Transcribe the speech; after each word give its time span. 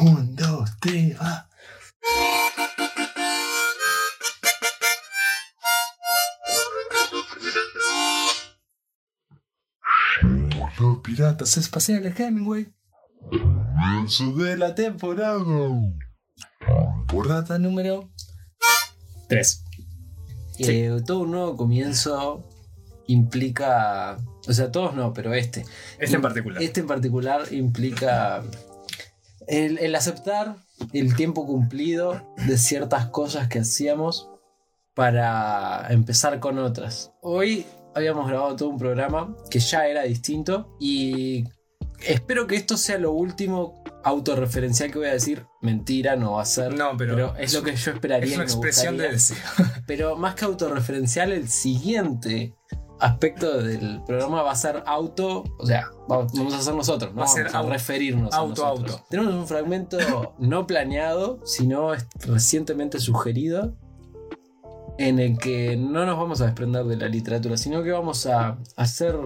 Un, 0.00 0.34
dos, 0.36 0.70
tres, 0.80 1.16
va. 1.20 1.48
Los 10.80 10.98
piratas 10.98 11.56
espaciales 11.58 12.18
Hemingway. 12.18 12.72
Comienzo 13.30 14.32
de 14.32 14.56
la 14.56 14.74
temporada. 14.74 15.44
Temporada 16.58 17.58
número 17.58 18.10
3. 19.28 19.64
Eh, 20.58 20.96
todo 21.06 21.20
un 21.20 21.32
nuevo 21.32 21.56
comienzo 21.56 22.48
implica. 23.06 24.16
O 24.48 24.52
sea, 24.52 24.72
todos 24.72 24.94
no, 24.94 25.12
pero 25.12 25.34
este. 25.34 25.64
Este 25.98 26.16
en 26.16 26.22
particular. 26.22 26.62
Este 26.62 26.80
en 26.80 26.86
particular 26.86 27.52
implica 27.52 28.42
el, 29.46 29.78
el 29.78 29.94
aceptar 29.94 30.56
el 30.92 31.14
tiempo 31.14 31.46
cumplido 31.46 32.34
de 32.46 32.58
ciertas 32.58 33.06
cosas 33.06 33.48
que 33.48 33.60
hacíamos 33.60 34.28
para 34.94 35.86
empezar 35.90 36.40
con 36.40 36.58
otras. 36.58 37.12
Hoy 37.22 37.66
habíamos 37.94 38.28
grabado 38.28 38.56
todo 38.56 38.68
un 38.68 38.78
programa 38.78 39.36
que 39.50 39.60
ya 39.60 39.86
era 39.86 40.02
distinto 40.02 40.76
y 40.80 41.44
espero 42.00 42.46
que 42.46 42.56
esto 42.56 42.76
sea 42.76 42.98
lo 42.98 43.12
último 43.12 43.82
autorreferencial 44.04 44.90
que 44.90 44.98
voy 44.98 45.08
a 45.08 45.12
decir. 45.12 45.46
Mentira, 45.60 46.16
no 46.16 46.32
va 46.32 46.42
a 46.42 46.46
ser. 46.46 46.74
No, 46.74 46.96
pero 46.96 47.36
es 47.36 47.54
lo 47.54 47.62
que 47.62 47.76
yo 47.76 47.92
esperaría. 47.92 48.30
Es 48.30 48.34
una 48.34 48.44
expresión 48.44 48.96
de 48.96 49.12
deseo. 49.12 49.36
Pero 49.86 50.16
más 50.16 50.34
que 50.34 50.44
autorreferencial, 50.44 51.32
el 51.32 51.48
siguiente 51.48 52.54
aspecto 53.02 53.62
del 53.62 54.00
programa 54.06 54.42
va 54.42 54.52
a 54.52 54.56
ser 54.56 54.82
auto, 54.86 55.44
o 55.58 55.66
sea, 55.66 55.90
va- 56.10 56.26
vamos 56.34 56.54
a 56.54 56.58
hacer 56.58 56.74
nosotros, 56.74 57.12
¿no? 57.14 57.18
Va 57.20 57.24
a 57.24 57.28
ser 57.28 57.50
vamos 57.52 57.66
a 57.68 57.72
referirnos 57.72 58.32
auto, 58.34 58.64
a 58.64 58.70
nosotros. 58.70 58.92
auto. 58.96 59.06
Tenemos 59.10 59.34
un 59.34 59.46
fragmento 59.46 59.98
no 60.38 60.66
planeado, 60.66 61.40
sino 61.44 61.92
recientemente 62.26 62.98
sugerido, 63.00 63.74
en 64.98 65.18
el 65.18 65.38
que 65.38 65.76
no 65.76 66.04
nos 66.06 66.16
vamos 66.18 66.40
a 66.40 66.46
desprender 66.46 66.84
de 66.84 66.96
la 66.96 67.08
literatura, 67.08 67.56
sino 67.56 67.82
que 67.82 67.90
vamos 67.92 68.26
a 68.26 68.58
hacer 68.76 69.16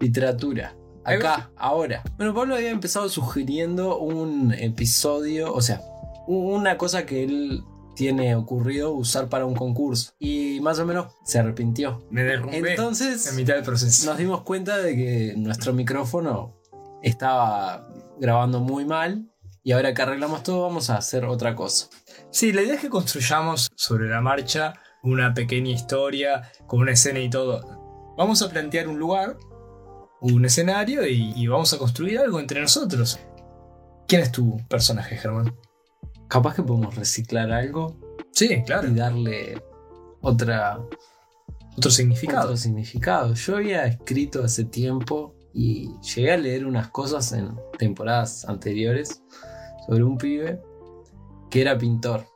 literatura. 0.00 0.76
Acá, 1.04 1.50
ahora. 1.56 2.02
Bueno, 2.16 2.34
Pablo 2.34 2.56
había 2.56 2.70
empezado 2.70 3.08
sugiriendo 3.08 3.98
un 3.98 4.52
episodio, 4.52 5.52
o 5.54 5.60
sea, 5.62 5.80
una 6.26 6.76
cosa 6.76 7.06
que 7.06 7.22
él 7.24 7.62
tiene 7.96 8.36
ocurrido 8.36 8.92
usar 8.92 9.28
para 9.28 9.46
un 9.46 9.56
concurso. 9.56 10.12
Y 10.20 10.60
más 10.60 10.78
o 10.78 10.86
menos 10.86 11.14
se 11.24 11.40
arrepintió. 11.40 12.06
Me 12.10 12.22
derrumbé 12.22 12.70
Entonces 12.70 13.26
en 13.26 13.36
mitad 13.36 13.54
del 13.54 13.64
proceso. 13.64 14.08
nos 14.08 14.18
dimos 14.18 14.42
cuenta 14.42 14.78
de 14.78 14.94
que 14.94 15.34
nuestro 15.36 15.72
micrófono 15.72 16.54
estaba 17.02 17.88
grabando 18.20 18.60
muy 18.60 18.84
mal. 18.84 19.28
Y 19.64 19.72
ahora 19.72 19.94
que 19.94 20.02
arreglamos 20.02 20.44
todo, 20.44 20.62
vamos 20.62 20.90
a 20.90 20.98
hacer 20.98 21.24
otra 21.24 21.56
cosa. 21.56 21.88
Sí, 22.30 22.52
la 22.52 22.62
idea 22.62 22.74
es 22.74 22.80
que 22.80 22.90
construyamos 22.90 23.68
sobre 23.74 24.08
la 24.08 24.20
marcha 24.20 24.74
una 25.02 25.34
pequeña 25.34 25.72
historia 25.72 26.52
con 26.68 26.80
una 26.80 26.92
escena 26.92 27.18
y 27.18 27.30
todo. 27.30 28.14
Vamos 28.16 28.42
a 28.42 28.48
plantear 28.48 28.86
un 28.86 28.98
lugar, 28.98 29.36
un 30.20 30.44
escenario 30.44 31.04
y, 31.06 31.32
y 31.34 31.46
vamos 31.48 31.72
a 31.72 31.78
construir 31.78 32.18
algo 32.18 32.38
entre 32.38 32.60
nosotros. 32.60 33.18
¿Quién 34.06 34.22
es 34.22 34.30
tu 34.30 34.58
personaje, 34.68 35.16
Germán? 35.16 35.52
Capaz 36.28 36.54
que 36.54 36.62
podemos 36.62 36.94
reciclar 36.94 37.50
algo 37.52 37.96
Sí, 38.32 38.62
claro. 38.64 38.88
y 38.88 38.94
darle 38.94 39.62
otra, 40.20 40.78
Otro 41.76 41.90
significado. 41.90 42.44
otro 42.44 42.56
significado. 42.56 43.34
Yo 43.34 43.56
había 43.56 43.86
escrito 43.86 44.42
hace 44.44 44.64
tiempo 44.64 45.34
y 45.54 45.88
llegué 46.14 46.32
a 46.32 46.36
leer 46.36 46.66
unas 46.66 46.88
cosas 46.88 47.32
en 47.32 47.54
temporadas 47.78 48.44
anteriores 48.46 49.22
sobre 49.86 50.04
un 50.04 50.18
pibe 50.18 50.60
que 51.50 51.62
era 51.62 51.78
pintor. 51.78 52.26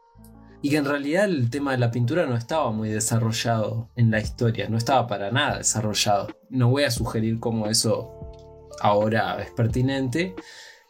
Y 0.63 0.71
que 0.71 0.77
en 0.77 0.85
realidad 0.85 1.25
el 1.25 1.49
tema 1.51 1.73
de 1.73 1.79
la 1.79 1.91
pintura 1.91 2.27
no 2.27 2.37
estaba 2.37 2.71
muy 2.71 2.91
desarrollado 2.91 3.89
en 3.97 4.11
la 4.11 4.21
historia, 4.21 4.69
no 4.69 4.77
estaba 4.77 5.07
para 5.07 5.31
nada 5.31 5.57
desarrollado. 5.59 6.29
No 6.51 6.69
voy 6.69 6.85
a 6.85 6.91
sugerir 6.91 7.41
cómo 7.41 7.67
eso 7.67 8.11
ahora 8.83 9.43
es 9.43 9.51
pertinente, 9.53 10.35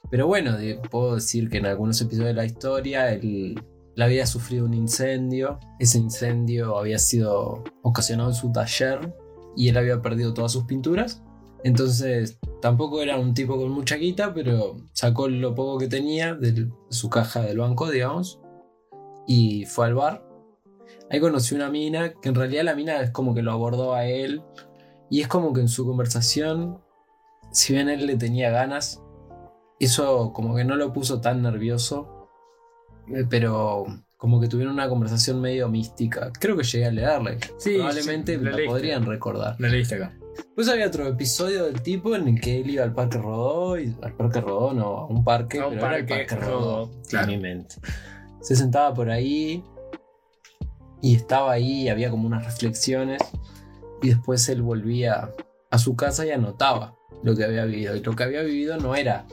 pero 0.08 0.26
bueno, 0.26 0.56
puedo 0.90 1.16
decir 1.16 1.50
que 1.50 1.58
en 1.58 1.66
algunos 1.66 2.00
episodios 2.00 2.28
de 2.28 2.34
la 2.34 2.44
historia 2.44 3.12
él, 3.12 3.60
él 3.96 4.02
había 4.02 4.26
sufrido 4.26 4.64
un 4.64 4.74
incendio, 4.74 5.58
ese 5.78 5.98
incendio 5.98 6.78
había 6.78 6.98
sido 6.98 7.64
ocasionado 7.82 8.30
en 8.30 8.34
su 8.34 8.52
taller 8.52 9.14
y 9.56 9.68
él 9.68 9.76
había 9.76 10.00
perdido 10.00 10.32
todas 10.32 10.52
sus 10.52 10.64
pinturas. 10.64 11.22
Entonces 11.64 12.38
tampoco 12.62 13.02
era 13.02 13.18
un 13.18 13.34
tipo 13.34 13.56
con 13.56 13.70
mucha 13.70 13.96
guita, 13.96 14.32
pero 14.32 14.76
sacó 14.92 15.28
lo 15.28 15.54
poco 15.54 15.78
que 15.78 15.88
tenía 15.88 16.34
de 16.34 16.68
su 16.88 17.10
caja 17.10 17.42
del 17.42 17.58
banco, 17.58 17.90
digamos, 17.90 18.40
y 19.26 19.66
fue 19.66 19.86
al 19.86 19.94
bar. 19.94 20.26
Ahí 21.10 21.20
conoció 21.20 21.56
una 21.56 21.70
mina, 21.70 22.14
que 22.14 22.28
en 22.28 22.34
realidad 22.34 22.64
la 22.64 22.74
mina 22.74 23.00
es 23.00 23.10
como 23.10 23.34
que 23.34 23.42
lo 23.42 23.52
abordó 23.52 23.94
a 23.94 24.06
él, 24.06 24.42
y 25.10 25.20
es 25.20 25.28
como 25.28 25.52
que 25.52 25.60
en 25.60 25.68
su 25.68 25.84
conversación, 25.84 26.80
si 27.50 27.74
bien 27.74 27.88
él 27.88 28.06
le 28.06 28.16
tenía 28.16 28.50
ganas, 28.50 29.02
eso 29.86 30.32
como 30.32 30.54
que 30.54 30.64
no 30.64 30.76
lo 30.76 30.92
puso 30.92 31.20
tan 31.20 31.42
nervioso, 31.42 32.28
eh, 33.08 33.24
pero 33.28 33.86
como 34.16 34.40
que 34.40 34.48
tuvieron 34.48 34.74
una 34.74 34.88
conversación 34.88 35.40
medio 35.40 35.68
mística. 35.68 36.30
Creo 36.38 36.56
que 36.56 36.62
llegué 36.62 36.86
a 36.86 36.90
leerla. 36.90 37.36
Sí, 37.56 37.76
Probablemente 37.76 38.36
sí, 38.36 38.44
la 38.44 38.50
la 38.50 38.56
leíste. 38.56 38.70
podrían 38.72 39.06
recordar. 39.06 39.56
La 39.58 39.68
leíste 39.68 39.94
acá. 39.96 40.14
Pues 40.54 40.68
había 40.68 40.86
otro 40.86 41.06
episodio 41.08 41.64
del 41.64 41.82
tipo 41.82 42.14
en 42.14 42.28
el 42.28 42.40
que 42.40 42.60
él 42.60 42.70
iba 42.70 42.84
al 42.84 42.92
Parque 42.92 43.18
Rodó, 43.18 43.78
y 43.78 43.94
al 44.02 44.12
Parque 44.14 44.40
Rodó, 44.40 44.72
no, 44.74 44.86
a 44.98 45.06
un 45.06 45.24
parque, 45.24 45.58
un 45.58 45.70
pero 45.70 45.86
era 45.86 45.96
el 45.96 46.06
parque, 46.06 46.26
Parque 46.26 46.36
Rodó, 46.36 46.86
Rodó, 46.86 47.02
claro. 47.08 47.32
en 47.32 47.36
mi 47.36 47.42
mente. 47.42 47.76
Se 48.40 48.56
sentaba 48.56 48.94
por 48.94 49.10
ahí 49.10 49.64
y 51.02 51.14
estaba 51.16 51.52
ahí, 51.52 51.82
y 51.82 51.88
había 51.88 52.10
como 52.10 52.26
unas 52.26 52.44
reflexiones, 52.44 53.20
y 54.02 54.10
después 54.10 54.48
él 54.48 54.62
volvía 54.62 55.30
a 55.70 55.78
su 55.78 55.96
casa 55.96 56.26
y 56.26 56.30
anotaba 56.30 56.94
lo 57.22 57.34
que 57.34 57.44
había 57.44 57.64
vivido. 57.64 57.96
Y 57.96 58.00
lo 58.00 58.14
que 58.14 58.22
había 58.22 58.42
vivido 58.42 58.76
no 58.76 58.94
era 58.94 59.26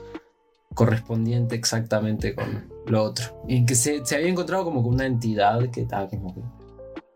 correspondiente 0.78 1.56
exactamente 1.56 2.36
con 2.36 2.70
lo 2.86 3.04
otro. 3.04 3.44
Y 3.48 3.66
que 3.66 3.74
se, 3.74 4.04
había 4.14 4.28
encontrado 4.28 4.64
como 4.64 4.84
con 4.84 4.94
una 4.94 5.08
entidad 5.08 5.72
que 5.72 5.82
estaba 5.82 6.08
como 6.08 6.36
que, 6.36 6.42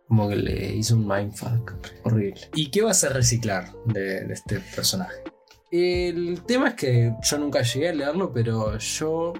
como 0.07 0.27
que 0.27 0.35
le 0.35 0.75
hizo 0.75 0.95
un 0.95 1.07
mindfuck 1.07 1.73
horrible. 2.03 2.41
¿Y 2.55 2.71
qué 2.71 2.81
vas 2.81 3.03
a 3.03 3.09
reciclar 3.09 3.71
de, 3.85 4.25
de 4.25 4.33
este 4.33 4.59
personaje? 4.75 5.21
El 5.69 6.41
tema 6.41 6.69
es 6.69 6.73
que 6.73 7.15
yo 7.21 7.37
nunca 7.37 7.61
llegué 7.61 7.89
a 7.89 7.93
leerlo, 7.93 8.33
pero 8.33 8.79
yo 8.79 9.33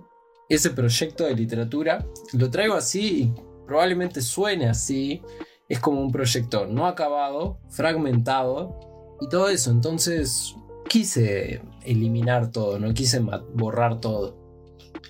ese 0.48 0.70
proyecto 0.70 1.24
de 1.24 1.34
literatura 1.34 2.06
lo 2.34 2.52
traigo 2.52 2.76
así 2.76 3.24
y 3.24 3.34
probablemente 3.66 4.22
suene 4.22 4.70
así. 4.70 5.24
Es 5.68 5.80
como 5.80 6.00
un 6.00 6.12
proyecto 6.12 6.68
no 6.68 6.86
acabado, 6.86 7.58
fragmentado 7.70 9.18
y 9.20 9.28
todo 9.30 9.50
eso. 9.50 9.72
Entonces 9.72 10.56
quise 10.88 11.64
eliminar 11.86 12.52
todo, 12.52 12.80
no 12.80 12.94
quise 12.94 13.20
borrar 13.54 14.00
todo. 14.00 14.38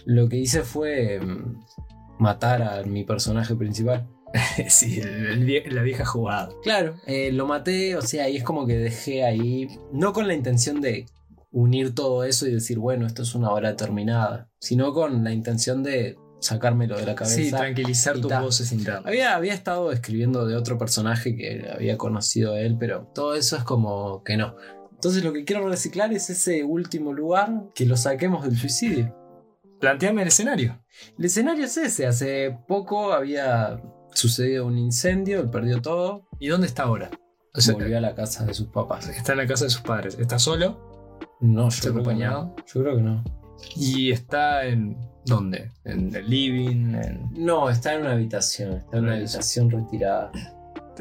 Lo 0.06 0.30
que 0.30 0.38
hice 0.38 0.62
fue 0.64 1.20
mm, 1.20 1.60
matar 2.20 2.62
a 2.64 2.84
mi 2.84 3.04
personaje 3.04 3.56
principal. 3.56 4.08
sí, 4.70 5.00
el- 5.00 5.26
el 5.28 5.46
vie- 5.46 5.70
la 5.72 5.82
vieja 5.82 6.06
jugada. 6.06 6.50
Claro, 6.64 6.96
eh, 7.06 7.32
lo 7.32 7.46
maté, 7.48 7.96
o 7.98 8.02
sea, 8.02 8.30
y 8.30 8.38
es 8.38 8.44
como 8.44 8.66
que 8.66 8.78
dejé 8.78 9.24
ahí, 9.26 9.68
no 9.92 10.14
con 10.14 10.28
la 10.28 10.34
intención 10.34 10.82
de 10.82 11.06
unir 11.52 11.94
todo 11.94 12.24
eso 12.24 12.48
y 12.48 12.54
decir, 12.54 12.80
bueno, 12.80 13.06
esto 13.06 13.24
es 13.24 13.36
una 13.36 13.50
obra 13.52 13.76
terminada, 13.76 14.50
sino 14.60 14.94
con 14.94 15.24
la 15.26 15.34
intención 15.34 15.84
de 15.84 16.16
sacármelo 16.40 16.98
de 16.98 17.06
la 17.06 17.14
cabeza. 17.14 17.36
Sí, 17.36 17.52
tranquilizar 17.52 18.18
tus 18.20 18.32
voces 18.42 18.72
internas. 18.72 19.06
Había, 19.06 19.36
había 19.36 19.54
estado 19.54 19.92
escribiendo 19.92 20.48
de 20.48 20.56
otro 20.56 20.78
personaje 20.78 21.36
que 21.36 21.70
había 21.72 21.98
conocido 21.98 22.54
a 22.54 22.62
él, 22.62 22.78
pero 22.80 23.12
todo 23.14 23.36
eso 23.36 23.58
es 23.58 23.64
como 23.66 24.24
que 24.24 24.38
no. 24.38 24.56
Entonces 25.02 25.24
lo 25.24 25.34
que 25.34 25.44
quiero 25.46 25.68
reciclar 25.68 26.14
es 26.14 26.30
ese 26.30 26.64
último 26.64 27.12
lugar 27.12 27.64
que 27.74 27.88
lo 27.88 27.98
saquemos 27.98 28.44
del 28.44 28.56
suicidio. 28.56 29.16
Planteame 29.80 30.22
el 30.22 30.28
escenario. 30.28 30.80
El 31.18 31.26
escenario 31.26 31.66
es 31.66 31.76
ese, 31.76 32.06
hace 32.06 32.56
poco 32.68 33.12
había 33.12 33.82
sucedido 34.14 34.68
un 34.68 34.78
incendio, 34.78 35.40
él 35.42 35.50
perdió 35.50 35.82
todo, 35.82 36.28
¿Y 36.40 36.50
dónde 36.50 36.68
está 36.68 36.84
ahora? 36.84 37.10
O 37.56 37.60
sea, 37.62 37.74
volvió 37.74 37.98
a 37.98 38.02
la 38.02 38.14
casa 38.14 38.46
de 38.46 38.54
sus 38.54 38.68
papás. 38.68 39.10
está 39.10 39.32
en 39.32 39.40
la 39.40 39.48
casa 39.48 39.64
de 39.66 39.72
sus 39.72 39.82
padres. 39.82 40.18
¿Está 40.20 40.38
solo? 40.38 41.18
No, 41.40 41.64
yo 41.64 41.68
¿Está 41.70 41.82
creo 41.82 41.94
que 41.96 42.00
acompañado? 42.02 42.44
no. 42.44 42.56
Yo 42.72 42.82
creo 42.84 42.96
que 42.98 43.02
no. 43.02 43.24
¿Y 43.76 44.12
está 44.12 44.66
en 44.66 44.98
dónde? 45.26 45.72
¿En 45.84 46.16
el 46.16 46.30
living? 46.30 46.94
En- 46.94 47.28
No, 47.32 47.72
está 47.72 47.96
en 47.96 48.02
una 48.02 48.12
habitación. 48.12 48.74
Está 48.74 48.98
en 48.98 49.04
una 49.06 49.14
Una 49.14 49.18
habitación 49.18 49.72
retirada. 49.72 50.32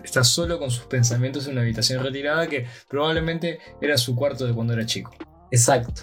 Está 0.03 0.25
solo 0.25 0.59
con 0.59 0.71
sus 0.71 0.85
pensamientos 0.85 1.47
en 1.47 1.53
una 1.53 1.63
habitación 1.63 2.03
retirada 2.03 2.47
que 2.47 2.67
probablemente 2.89 3.59
era 3.81 3.99
su 3.99 4.15
cuarto 4.15 4.47
de 4.47 4.55
cuando 4.55 4.73
era 4.73 4.87
chico. 4.87 5.15
Exacto. 5.51 6.03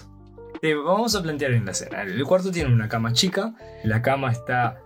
Eh, 0.62 0.74
vamos 0.74 1.14
a 1.14 1.22
plantear 1.22 1.52
en 1.52 1.64
la 1.64 1.72
escena. 1.72 2.02
El 2.02 2.22
cuarto 2.24 2.50
tiene 2.50 2.72
una 2.72 2.88
cama 2.88 3.12
chica. 3.12 3.54
La 3.84 4.02
cama 4.02 4.32
está 4.32 4.80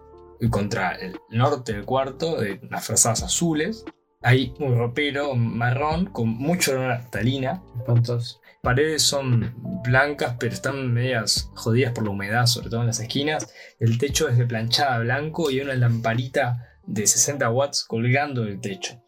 contra 0.50 0.93
el 0.93 1.16
norte 1.31 1.72
del 1.72 1.84
cuarto, 1.84 2.40
de 2.40 2.60
unas 2.62 2.84
frazadas 2.84 3.22
azules. 3.22 3.84
Hay 4.22 4.54
un 4.60 4.76
ropero 4.76 5.34
marrón 5.34 6.06
con 6.06 6.28
mucho 6.28 6.72
olor 6.72 6.90
a 6.90 6.98
naftalina. 6.98 7.62
Espantoso. 7.78 8.40
Paredes 8.62 9.02
son 9.02 9.52
blancas, 9.82 10.37
pero 10.38 10.55
están 10.55 10.93
medias 10.93 11.50
jodidas 11.55 11.93
por 11.93 12.05
la 12.05 12.10
humedad, 12.10 12.46
sobre 12.46 12.70
todo 12.70 12.82
en 12.82 12.87
las 12.87 13.00
esquinas. 13.00 13.52
El 13.81 13.98
techo 13.98 14.28
es 14.28 14.38
de 14.38 14.46
planchada 14.46 15.00
blanco 15.00 15.50
y 15.50 15.58
hay 15.58 15.64
una 15.64 15.75
lamparita 15.75 16.71
de 16.87 17.06
60 17.06 17.50
watts 17.50 17.84
colgando 17.84 18.43
del 18.43 18.61
techo. 18.61 19.02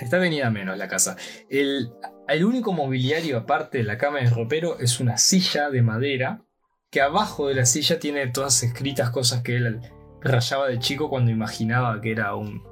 ¿Está? 0.00 0.18
Venida 0.18 0.50
menos 0.50 0.78
la 0.78 0.88
casa. 0.88 1.16
El, 1.48 1.90
el 2.28 2.44
único 2.44 2.72
mobiliario 2.72 3.38
aparte 3.38 3.78
de 3.78 3.84
la 3.84 3.98
cama 3.98 4.18
del 4.18 4.30
ropero 4.30 4.78
es 4.78 5.00
una 5.00 5.16
silla 5.18 5.70
de 5.70 5.82
madera 5.82 6.42
que 6.90 7.00
abajo 7.00 7.48
de 7.48 7.54
la 7.54 7.66
silla 7.66 7.98
tiene 7.98 8.26
todas 8.28 8.62
escritas 8.62 9.10
cosas 9.10 9.42
que 9.42 9.56
él 9.56 9.80
rayaba 10.20 10.68
de 10.68 10.78
chico 10.78 11.08
cuando 11.08 11.30
imaginaba 11.30 12.00
que 12.00 12.12
era 12.12 12.34
un 12.34 12.62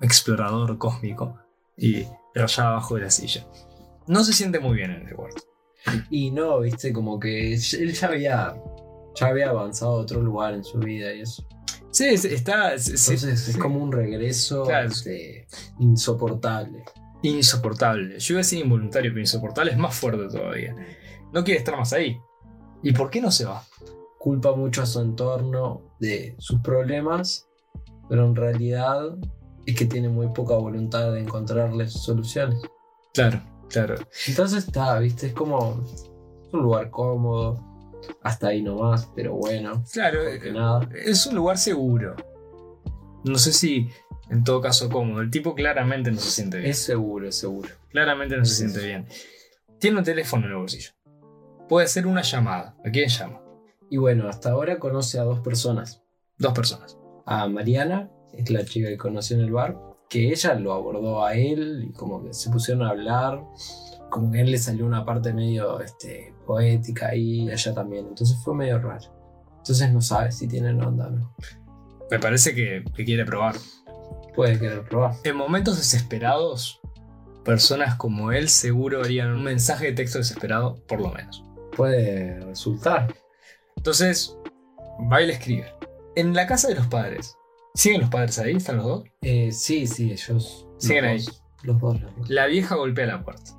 explorador 0.00 0.78
cósmico 0.78 1.38
y 1.76 2.04
rayaba 2.34 2.70
abajo 2.70 2.96
de 2.96 3.02
la 3.02 3.10
silla. 3.10 3.46
No 4.06 4.22
se 4.24 4.32
siente 4.32 4.60
muy 4.60 4.76
bien 4.76 4.92
en 4.92 5.08
el 5.08 5.14
cuarto. 5.14 5.42
Y 6.10 6.30
no, 6.30 6.60
viste, 6.60 6.92
como 6.92 7.18
que 7.18 7.54
él 7.54 7.92
ya 7.92 8.06
había, 8.08 8.54
ya 9.14 9.26
había 9.26 9.50
avanzado 9.50 9.92
a 9.92 10.00
otro 10.00 10.20
lugar 10.20 10.54
en 10.54 10.64
su 10.64 10.78
vida 10.78 11.12
y 11.12 11.20
eso. 11.20 11.46
Sí, 11.90 12.04
es- 12.06 12.24
está 12.24 12.78
sí, 12.78 12.90
Entonces 12.90 13.48
es 13.48 13.56
como 13.56 13.82
un 13.82 13.90
regreso 13.92 14.64
Claro. 14.64 14.88
este, 14.88 15.46
insoportable. 15.78 16.84
insoportable. 17.22 18.18
Yo 18.18 18.34
iba 18.34 18.40
a 18.40 18.42
decir 18.44 18.60
involuntario, 18.64 19.10
pero 19.10 19.20
insoportable 19.20 19.72
es 19.72 19.78
más 19.78 19.94
fuerte 19.94 20.28
todavía. 20.28 20.74
No 21.32 21.42
quiere 21.44 21.58
estar 21.58 21.76
más 21.76 21.92
ahí. 21.92 22.18
¿Y 22.82 22.92
por 22.92 23.10
qué 23.10 23.20
no 23.20 23.30
se 23.30 23.44
va? 23.46 23.62
Culpa 24.18 24.54
mucho 24.54 24.82
a 24.82 24.86
su 24.86 25.00
entorno 25.00 25.82
de 25.98 26.34
sus 26.38 26.60
problemas, 26.60 27.48
pero 28.08 28.26
en 28.26 28.36
realidad 28.36 29.16
es 29.64 29.74
que 29.74 29.86
tiene 29.86 30.08
muy 30.08 30.28
poca 30.28 30.54
voluntad 30.56 31.12
de 31.12 31.20
encontrarles 31.20 31.92
soluciones. 31.94 32.60
Claro, 33.14 33.42
claro. 33.70 33.94
Entonces 34.28 34.64
está, 34.66 34.98
viste, 35.00 35.28
es 35.28 35.32
como 35.32 35.82
es 35.92 36.04
un 36.52 36.62
lugar 36.62 36.90
cómodo, 36.90 37.64
hasta 38.22 38.48
ahí 38.48 38.62
nomás, 38.62 39.10
pero 39.14 39.34
bueno, 39.34 39.82
Claro, 39.92 40.20
nada. 40.52 40.88
es 41.04 41.26
un 41.26 41.34
lugar 41.36 41.58
seguro. 41.58 42.16
No 43.24 43.38
sé 43.38 43.52
si 43.52 43.88
en 44.30 44.44
todo 44.44 44.60
caso 44.60 44.88
cómodo. 44.88 45.20
El 45.20 45.30
tipo 45.30 45.54
claramente 45.54 46.10
no 46.10 46.18
se 46.18 46.30
siente 46.30 46.58
bien. 46.58 46.70
Es 46.70 46.78
seguro, 46.78 47.28
es 47.28 47.36
seguro. 47.36 47.68
Claramente 47.90 48.36
no 48.36 48.44
se 48.44 48.54
siente 48.54 48.84
bien. 48.84 49.06
Tiene 49.78 49.98
un 49.98 50.04
teléfono 50.04 50.46
en 50.46 50.52
el 50.52 50.58
bolsillo. 50.58 50.90
Puede 51.68 51.86
hacer 51.86 52.06
una 52.06 52.22
llamada. 52.22 52.76
¿A 52.84 52.90
quién 52.90 53.08
llama? 53.08 53.40
Y 53.90 53.98
bueno, 53.98 54.28
hasta 54.28 54.50
ahora 54.50 54.78
conoce 54.78 55.18
a 55.18 55.22
dos 55.22 55.40
personas. 55.40 56.02
Dos 56.38 56.52
personas. 56.52 56.98
A 57.24 57.46
Mariana, 57.48 58.10
es 58.32 58.50
la 58.50 58.64
chica 58.64 58.88
que 58.88 58.96
conoció 58.96 59.36
en 59.36 59.42
el 59.44 59.52
bar, 59.52 59.76
que 60.08 60.30
ella 60.30 60.54
lo 60.54 60.72
abordó 60.72 61.24
a 61.24 61.34
él 61.34 61.86
y 61.88 61.92
como 61.92 62.24
que 62.24 62.32
se 62.34 62.50
pusieron 62.50 62.84
a 62.86 62.90
hablar. 62.90 63.42
Como 64.10 64.30
que 64.30 64.38
a 64.38 64.42
él 64.42 64.50
le 64.50 64.58
salió 64.58 64.86
una 64.86 65.04
parte 65.04 65.32
medio 65.32 65.80
este, 65.80 66.34
poética 66.46 67.14
y 67.14 67.50
ella 67.50 67.74
también. 67.74 68.06
Entonces 68.08 68.36
fue 68.44 68.54
medio 68.54 68.78
raro. 68.78 69.12
Entonces 69.58 69.92
no 69.92 70.00
sabe 70.00 70.30
si 70.32 70.46
tienen 70.46 70.82
onda 70.82 71.08
o 71.08 71.10
no. 71.10 71.34
Me 72.10 72.18
parece 72.18 72.54
que, 72.54 72.84
que 72.94 73.04
quiere 73.04 73.24
probar. 73.24 73.56
Puede 74.34 74.58
querer 74.58 74.84
probar. 74.88 75.14
En 75.24 75.34
momentos 75.36 75.76
desesperados, 75.76 76.80
personas 77.44 77.96
como 77.96 78.32
él 78.32 78.48
seguro 78.48 79.00
harían 79.02 79.32
un 79.32 79.42
mensaje 79.42 79.86
de 79.86 79.92
texto 79.92 80.18
desesperado, 80.18 80.76
por 80.86 81.00
lo 81.00 81.10
menos. 81.10 81.42
Puede 81.76 82.38
resultar. 82.44 83.12
Entonces, 83.76 84.36
va 85.12 85.20
y 85.22 85.26
le 85.26 85.32
escribe. 85.34 85.72
En 86.14 86.32
la 86.34 86.46
casa 86.46 86.68
de 86.68 86.74
los 86.76 86.86
padres. 86.86 87.36
¿Siguen 87.74 88.00
los 88.02 88.10
padres 88.10 88.38
ahí? 88.38 88.56
¿Están 88.56 88.76
los 88.78 88.86
dos? 88.86 89.04
Eh, 89.20 89.52
sí, 89.52 89.86
sí, 89.86 90.12
ellos. 90.12 90.28
los 90.30 90.66
Siguen 90.78 91.04
ahí. 91.04 91.18
dos, 91.18 91.42
Los 91.64 91.80
dos. 91.80 92.00
los 92.00 92.16
dos. 92.16 92.30
La 92.30 92.46
vieja 92.46 92.74
golpea 92.76 93.06
la 93.06 93.22
puerta. 93.22 93.52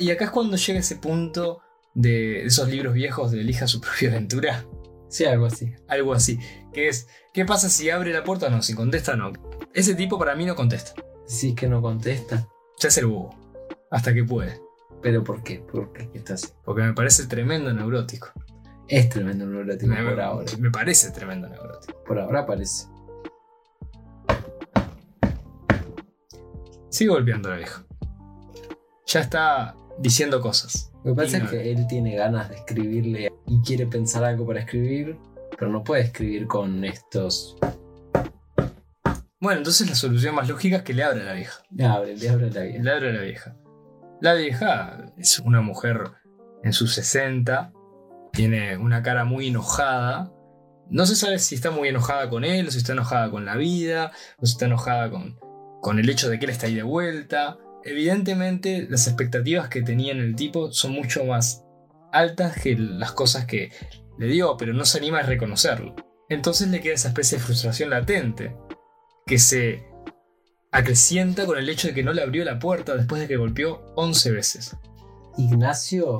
Y 0.00 0.10
acá 0.10 0.24
es 0.24 0.30
cuando 0.30 0.56
llega 0.56 0.80
ese 0.80 0.96
punto 0.96 1.60
de 1.92 2.46
esos 2.46 2.66
libros 2.70 2.94
viejos 2.94 3.32
de 3.32 3.42
Elija 3.42 3.66
su 3.68 3.80
propia 3.80 4.10
aventura. 4.10 4.66
Sí, 5.10 5.24
algo 5.24 5.46
así. 5.46 5.74
Algo 5.88 6.14
así. 6.14 6.38
Que 6.72 6.86
es, 6.86 7.08
¿qué 7.34 7.44
pasa 7.44 7.68
si 7.68 7.90
abre 7.90 8.12
la 8.12 8.22
puerta 8.22 8.46
o 8.46 8.50
no? 8.50 8.62
Si 8.62 8.74
contesta 8.76 9.16
no. 9.16 9.32
Ese 9.74 9.96
tipo 9.96 10.20
para 10.20 10.36
mí 10.36 10.46
no 10.46 10.54
contesta. 10.54 10.94
Sí 11.26 11.52
que 11.56 11.66
no 11.66 11.82
contesta. 11.82 12.46
Ya 12.78 12.88
es 12.90 12.98
el 12.98 13.06
bobo. 13.06 13.34
Hasta 13.90 14.14
que 14.14 14.22
puede. 14.22 14.60
¿Pero 15.02 15.24
por 15.24 15.42
qué? 15.42 15.58
¿Por 15.58 15.92
qué 15.92 16.08
está 16.14 16.34
así? 16.34 16.46
Porque 16.64 16.82
me 16.82 16.92
parece 16.92 17.26
tremendo 17.26 17.72
neurótico. 17.74 18.28
Es 18.86 19.08
tremendo 19.08 19.46
neurótico 19.46 19.92
Me, 19.92 20.00
por 20.00 20.20
ahora. 20.20 20.46
me 20.60 20.70
parece 20.70 21.10
tremendo 21.10 21.48
neurótico. 21.48 22.04
Por 22.04 22.20
ahora 22.20 22.46
parece. 22.46 22.86
Sigue 26.88 27.10
golpeando 27.10 27.48
a 27.48 27.52
la 27.52 27.58
vieja. 27.58 27.84
Ya 29.06 29.22
está 29.22 29.74
diciendo 30.00 30.40
cosas. 30.40 30.90
Lo 31.04 31.14
que 31.14 31.22
pasa 31.22 31.36
Y 31.36 31.40
es 31.40 31.44
no- 31.44 31.50
que 31.50 31.72
él 31.72 31.86
tiene 31.86 32.16
ganas 32.16 32.48
de 32.48 32.56
escribirle 32.56 33.32
y 33.46 33.60
quiere 33.62 33.86
pensar 33.86 34.24
algo 34.24 34.46
para 34.46 34.60
escribir, 34.60 35.16
pero 35.58 35.70
no 35.70 35.84
puede 35.84 36.02
escribir 36.02 36.46
con 36.46 36.84
estos. 36.84 37.56
Bueno, 39.40 39.58
entonces 39.58 39.88
la 39.88 39.94
solución 39.94 40.34
más 40.34 40.48
lógica 40.48 40.76
es 40.78 40.82
que 40.82 40.92
le 40.92 41.02
abra 41.02 41.22
a 41.22 41.24
la 41.24 41.32
vieja. 41.32 41.62
Le 41.70 41.84
abre, 41.86 42.16
le 42.16 42.28
abre 42.28 42.50
la 42.50 42.60
vida. 42.62 42.82
Le 42.82 42.90
abre 42.90 43.08
a 43.08 43.12
la 43.12 43.22
vieja. 43.22 43.56
La 44.20 44.34
vieja 44.34 45.12
es 45.16 45.38
una 45.38 45.62
mujer 45.62 46.10
en 46.62 46.74
sus 46.74 46.92
60, 46.94 47.72
tiene 48.32 48.76
una 48.76 49.02
cara 49.02 49.24
muy 49.24 49.48
enojada. 49.48 50.30
No 50.90 51.06
se 51.06 51.16
sabe 51.16 51.38
si 51.38 51.54
está 51.54 51.70
muy 51.70 51.88
enojada 51.88 52.28
con 52.28 52.44
él, 52.44 52.68
o 52.68 52.70
si 52.70 52.78
está 52.78 52.92
enojada 52.92 53.30
con 53.30 53.46
la 53.46 53.56
vida, 53.56 54.12
o 54.38 54.44
si 54.44 54.52
está 54.52 54.66
enojada 54.66 55.10
con, 55.10 55.38
con 55.80 55.98
el 55.98 56.10
hecho 56.10 56.28
de 56.28 56.38
que 56.38 56.44
él 56.44 56.50
está 56.50 56.66
ahí 56.66 56.74
de 56.74 56.82
vuelta. 56.82 57.56
Evidentemente, 57.84 58.86
las 58.88 59.06
expectativas 59.06 59.68
que 59.68 59.82
tenía 59.82 60.12
en 60.12 60.20
el 60.20 60.36
tipo 60.36 60.72
son 60.72 60.92
mucho 60.92 61.24
más 61.24 61.64
altas 62.12 62.60
que 62.60 62.76
las 62.76 63.12
cosas 63.12 63.46
que 63.46 63.72
le 64.18 64.26
dio, 64.26 64.56
pero 64.56 64.72
no 64.72 64.84
se 64.84 64.98
anima 64.98 65.20
a 65.20 65.22
reconocerlo. 65.22 65.94
Entonces 66.28 66.68
le 66.68 66.80
queda 66.80 66.94
esa 66.94 67.08
especie 67.08 67.38
de 67.38 67.44
frustración 67.44 67.90
latente, 67.90 68.54
que 69.26 69.38
se 69.38 69.84
acrecienta 70.72 71.46
con 71.46 71.58
el 71.58 71.68
hecho 71.68 71.88
de 71.88 71.94
que 71.94 72.02
no 72.02 72.12
le 72.12 72.22
abrió 72.22 72.44
la 72.44 72.58
puerta 72.58 72.94
después 72.94 73.20
de 73.20 73.28
que 73.28 73.36
golpeó 73.36 73.82
11 73.96 74.30
veces. 74.30 74.76
Ignacio, 75.36 76.18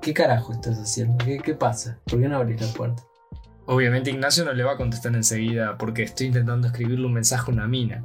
¿qué 0.00 0.14
carajo 0.14 0.52
estás 0.52 0.78
haciendo? 0.78 1.22
¿Qué, 1.24 1.38
qué 1.38 1.54
pasa? 1.54 2.00
¿Por 2.06 2.20
qué 2.20 2.28
no 2.28 2.36
abrís 2.36 2.60
la 2.60 2.72
puerta? 2.72 3.02
Obviamente 3.66 4.10
Ignacio 4.10 4.44
no 4.44 4.52
le 4.52 4.62
va 4.62 4.72
a 4.72 4.76
contestar 4.76 5.14
enseguida 5.14 5.76
porque 5.78 6.02
estoy 6.02 6.28
intentando 6.28 6.66
escribirle 6.66 7.06
un 7.06 7.14
mensaje 7.14 7.50
a 7.50 7.54
una 7.54 7.66
mina. 7.66 8.02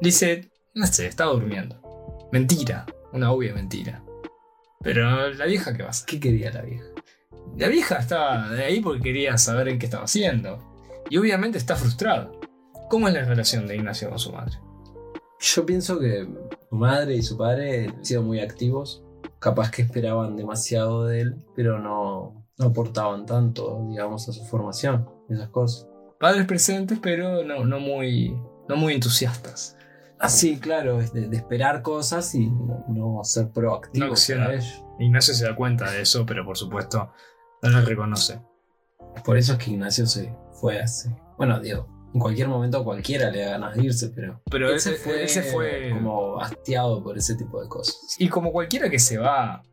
Dice, 0.00 0.51
no 0.74 0.86
sé, 0.86 1.06
estaba 1.06 1.32
durmiendo. 1.32 1.80
Mentira, 2.32 2.86
una 3.12 3.32
obvia 3.32 3.54
mentira. 3.54 4.02
Pero 4.80 5.30
la 5.30 5.46
vieja, 5.46 5.74
¿qué 5.74 5.82
va 5.82 5.88
a 5.88 5.90
hacer? 5.90 6.06
¿Qué 6.06 6.20
quería 6.20 6.50
la 6.50 6.62
vieja? 6.62 6.86
La 7.56 7.68
vieja 7.68 7.96
estaba 7.96 8.48
de 8.48 8.64
ahí 8.64 8.80
porque 8.80 9.02
quería 9.02 9.36
saber 9.38 9.68
en 9.68 9.78
qué 9.78 9.86
estaba 9.86 10.04
haciendo. 10.04 10.58
Y 11.10 11.18
obviamente 11.18 11.58
está 11.58 11.76
frustrada. 11.76 12.32
¿Cómo 12.88 13.08
es 13.08 13.14
la 13.14 13.24
relación 13.24 13.66
de 13.66 13.76
Ignacio 13.76 14.08
con 14.08 14.18
su 14.18 14.32
madre? 14.32 14.58
Yo 15.40 15.66
pienso 15.66 15.98
que 15.98 16.26
su 16.70 16.76
madre 16.76 17.16
y 17.16 17.22
su 17.22 17.36
padre 17.36 17.88
han 17.88 18.04
sido 18.04 18.22
muy 18.22 18.40
activos. 18.40 19.04
Capaz 19.38 19.70
que 19.70 19.82
esperaban 19.82 20.36
demasiado 20.36 21.04
de 21.04 21.20
él, 21.20 21.36
pero 21.54 21.78
no, 21.78 22.46
no 22.58 22.66
aportaban 22.66 23.26
tanto, 23.26 23.84
digamos, 23.88 24.28
a 24.28 24.32
su 24.32 24.44
formación, 24.44 25.08
esas 25.28 25.48
cosas. 25.48 25.88
Padres 26.20 26.46
presentes, 26.46 26.98
pero 27.02 27.44
no, 27.44 27.64
no, 27.64 27.80
muy, 27.80 28.36
no 28.68 28.76
muy 28.76 28.94
entusiastas. 28.94 29.76
Así, 30.22 30.60
claro, 30.60 31.00
es 31.00 31.12
de, 31.12 31.26
de 31.26 31.36
esperar 31.36 31.82
cosas 31.82 32.32
y 32.36 32.48
no, 32.48 33.20
ser 33.24 33.50
proactivo. 33.50 34.06
No 34.06 34.14
ello. 34.14 34.86
Ignacio 35.00 35.34
se 35.34 35.44
da 35.44 35.56
cuenta 35.56 35.90
de 35.90 36.02
eso, 36.02 36.24
pero 36.24 36.44
por 36.44 36.56
supuesto 36.56 37.12
no 37.60 37.68
lo 37.68 37.80
reconoce. 37.80 38.40
Por 39.24 39.36
eso 39.36 39.54
es 39.54 39.58
que 39.58 39.72
Ignacio 39.72 40.06
se 40.06 40.32
fue 40.60 40.80
así. 40.80 41.10
Bueno, 41.36 41.58
digo, 41.58 41.88
en 42.14 42.20
cualquier 42.20 42.46
momento 42.46 42.84
cualquiera 42.84 43.32
le 43.32 43.40
da 43.40 43.50
ganas 43.50 43.74
de 43.74 43.82
irse, 43.82 44.10
pero. 44.10 44.40
Pero 44.48 44.68
él, 44.68 44.74
él 44.74 44.80
se 44.80 44.92
fue, 44.92 45.22
él 45.22 45.28
se 45.28 45.42
fue 45.42 45.90
como 45.92 46.40
hastiado 46.40 47.02
por 47.02 47.18
ese 47.18 47.34
tipo 47.34 47.60
de 47.60 47.68
cosas. 47.68 48.14
Y 48.16 48.28
como 48.28 48.52
cualquiera 48.52 48.88
que 48.88 49.00
se 49.00 49.18
va 49.18 49.64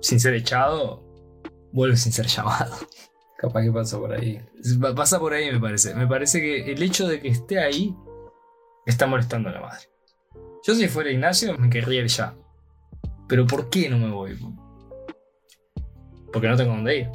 sin 0.00 0.18
ser 0.18 0.34
echado, 0.34 1.04
vuelve 1.72 1.96
sin 1.96 2.10
ser 2.10 2.26
llamado. 2.26 2.74
Capaz 3.38 3.62
que 3.62 3.70
pasa 3.70 3.98
por 3.98 4.12
ahí. 4.12 4.44
Pasa 4.96 5.20
por 5.20 5.32
ahí, 5.32 5.52
me 5.52 5.60
parece. 5.60 5.94
Me 5.94 6.08
parece 6.08 6.40
que 6.40 6.72
el 6.72 6.82
hecho 6.82 7.06
de 7.06 7.20
que 7.20 7.28
esté 7.28 7.60
ahí 7.60 7.94
está 8.86 9.06
molestando 9.06 9.48
a 9.48 9.52
la 9.52 9.60
madre. 9.60 9.88
Yo 10.66 10.74
si 10.74 10.88
fuera 10.88 11.10
Ignacio 11.10 11.56
me 11.58 11.70
querría 11.70 12.00
ir 12.02 12.06
ya. 12.08 12.34
Pero 13.28 13.46
¿por 13.46 13.70
qué 13.70 13.88
no 13.88 13.98
me 13.98 14.10
voy? 14.10 14.38
Porque 16.32 16.48
no 16.48 16.56
tengo 16.56 16.72
dónde 16.74 16.98
ir. 16.98 17.10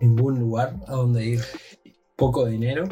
Ningún 0.00 0.38
lugar 0.38 0.76
a 0.86 0.92
donde 0.92 1.24
ir. 1.24 1.40
Poco 2.16 2.46
dinero. 2.46 2.84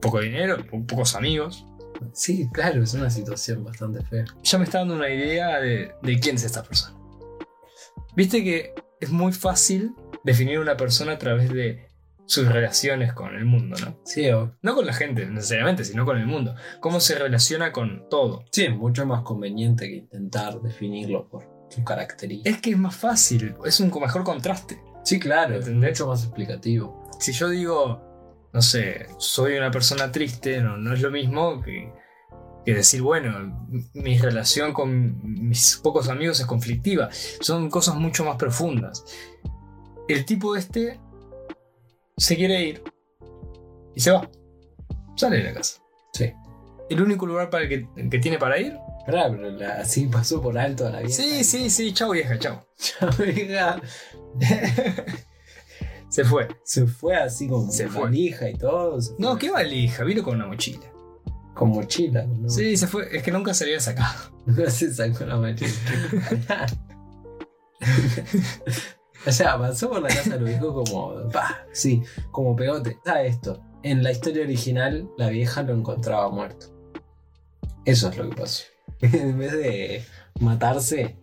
Poco 0.00 0.20
dinero, 0.20 0.56
po- 0.68 0.84
pocos 0.86 1.14
amigos. 1.14 1.66
Sí, 2.12 2.48
claro, 2.52 2.82
es 2.82 2.94
una 2.94 3.10
situación 3.10 3.62
bastante 3.64 4.02
fea. 4.04 4.24
Ya 4.42 4.58
me 4.58 4.64
está 4.64 4.78
dando 4.78 4.94
una 4.94 5.08
idea 5.08 5.60
de, 5.60 5.92
de 6.02 6.18
quién 6.20 6.36
es 6.36 6.44
esta 6.44 6.62
persona. 6.62 6.98
Viste 8.16 8.42
que 8.42 8.74
es 9.00 9.10
muy 9.10 9.32
fácil 9.32 9.94
definir 10.24 10.58
una 10.58 10.76
persona 10.76 11.12
a 11.12 11.18
través 11.18 11.50
de 11.52 11.86
sus 12.32 12.48
relaciones 12.50 13.12
con 13.12 13.34
el 13.34 13.44
mundo, 13.44 13.76
¿no? 13.84 13.98
Sí, 14.04 14.30
o- 14.30 14.56
No 14.62 14.74
con 14.74 14.86
la 14.86 14.94
gente 14.94 15.26
necesariamente, 15.26 15.84
sino 15.84 16.06
con 16.06 16.16
el 16.18 16.26
mundo. 16.26 16.54
Cómo 16.80 16.98
se 16.98 17.18
relaciona 17.18 17.72
con 17.72 18.08
todo. 18.08 18.44
sí, 18.50 18.64
es 18.64 18.74
mucho 18.74 19.04
más 19.04 19.20
conveniente 19.22 19.86
que 19.88 19.96
intentar 19.96 20.60
definirlo 20.62 21.28
por 21.28 21.44
su 21.68 21.84
característica. 21.84 22.48
Es 22.48 22.60
que 22.62 22.70
es 22.70 22.78
más 22.78 22.96
fácil, 22.96 23.54
es 23.66 23.80
un 23.80 23.90
mejor 24.00 24.24
contraste. 24.24 24.80
Sí, 25.04 25.18
claro, 25.20 25.56
es 25.56 25.68
mucho 25.68 26.06
más 26.06 26.22
explicativo. 26.24 27.02
Si 27.20 27.32
yo 27.32 27.50
digo, 27.50 28.00
no 28.52 28.62
sé, 28.62 29.08
soy 29.18 29.58
una 29.58 29.70
persona 29.70 30.10
triste, 30.10 30.62
no, 30.62 30.78
no 30.78 30.94
es 30.94 31.02
lo 31.02 31.10
mismo 31.10 31.60
que, 31.60 31.92
que 32.64 32.72
decir, 32.74 33.02
bueno, 33.02 33.66
mi 33.92 34.16
relación 34.18 34.72
con 34.72 35.20
mis 35.22 35.78
pocos 35.82 36.08
amigos 36.08 36.40
es 36.40 36.46
conflictiva. 36.46 37.10
Son 37.40 37.68
cosas 37.68 37.96
mucho 37.96 38.24
más 38.24 38.36
profundas. 38.36 39.04
El 40.08 40.24
tipo 40.24 40.56
este 40.56 40.98
se 42.16 42.36
quiere 42.36 42.62
ir 42.62 42.82
y 43.94 44.00
se 44.00 44.10
va. 44.10 44.28
Sale 45.16 45.38
de 45.38 45.44
la 45.44 45.54
casa. 45.54 45.80
Sí. 46.12 46.32
El 46.90 47.00
único 47.02 47.26
lugar 47.26 47.48
para 47.50 47.64
el 47.64 47.68
que, 47.68 48.08
que 48.10 48.18
tiene 48.18 48.38
para 48.38 48.58
ir. 48.58 48.76
Pará, 49.06 49.28
pero 49.30 49.50
la- 49.50 49.74
así 49.80 50.06
pasó 50.06 50.40
por 50.40 50.56
alto 50.58 50.86
a 50.86 50.90
la 50.90 51.00
vieja. 51.00 51.14
Sí, 51.14 51.42
sí, 51.44 51.68
sí, 51.70 51.92
chau 51.92 52.12
vieja, 52.12 52.38
chau. 52.38 52.60
La 53.00 53.10
vieja 53.24 53.80
Se 56.08 56.24
fue. 56.24 56.48
se 56.64 56.86
fue 56.86 57.16
así 57.16 57.48
con 57.48 57.72
Se 57.72 57.88
fue. 57.88 58.02
valija 58.02 58.48
y 58.50 58.54
todo. 58.54 58.98
No, 59.18 59.38
qué 59.38 59.50
valija, 59.50 60.04
vino 60.04 60.22
con 60.22 60.36
una 60.36 60.46
mochila. 60.46 60.86
Con 61.54 61.70
mochila, 61.70 62.24
¿no? 62.24 62.48
Sí, 62.50 62.76
se 62.76 62.86
fue. 62.86 63.14
Es 63.16 63.22
que 63.22 63.30
nunca 63.30 63.54
se 63.54 63.64
había 63.64 63.80
sacado. 63.80 64.30
No 64.46 64.68
se 64.70 64.92
sacó 64.92 65.24
la 65.24 65.36
mochila. 65.36 65.70
o 69.26 69.32
sea, 69.32 69.58
pasó 69.58 69.90
por 69.90 70.02
la 70.02 70.08
casa 70.08 70.36
lo 70.36 70.46
dijo 70.46 70.72
como. 70.72 71.28
Pa, 71.30 71.64
sí, 71.72 72.02
como 72.30 72.56
pegote. 72.56 72.98
¿Sabes 73.04 73.34
esto? 73.34 73.62
En 73.82 74.02
la 74.02 74.12
historia 74.12 74.44
original, 74.44 75.08
la 75.16 75.28
vieja 75.28 75.62
lo 75.62 75.74
encontraba 75.74 76.28
muerto. 76.30 76.66
Eso 77.84 78.08
es 78.08 78.16
lo 78.16 78.28
que 78.28 78.36
pasó. 78.36 78.64
en 79.00 79.38
vez 79.38 79.52
de 79.52 80.04
matarse, 80.40 81.16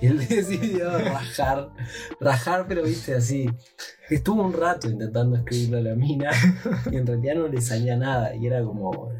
él 0.00 0.18
decidió 0.28 0.98
rajar. 0.98 1.70
Rajar, 2.20 2.66
pero 2.68 2.82
viste 2.82 3.14
así. 3.14 3.48
Estuvo 4.08 4.42
un 4.42 4.52
rato 4.52 4.88
intentando 4.88 5.36
escribirle 5.36 5.78
a 5.78 5.82
la 5.82 5.94
mina 5.94 6.30
y 6.90 6.96
en 6.96 7.06
realidad 7.06 7.34
no 7.36 7.48
le 7.48 7.60
salía 7.60 7.96
nada. 7.96 8.34
Y 8.34 8.46
era 8.46 8.62
como. 8.62 9.10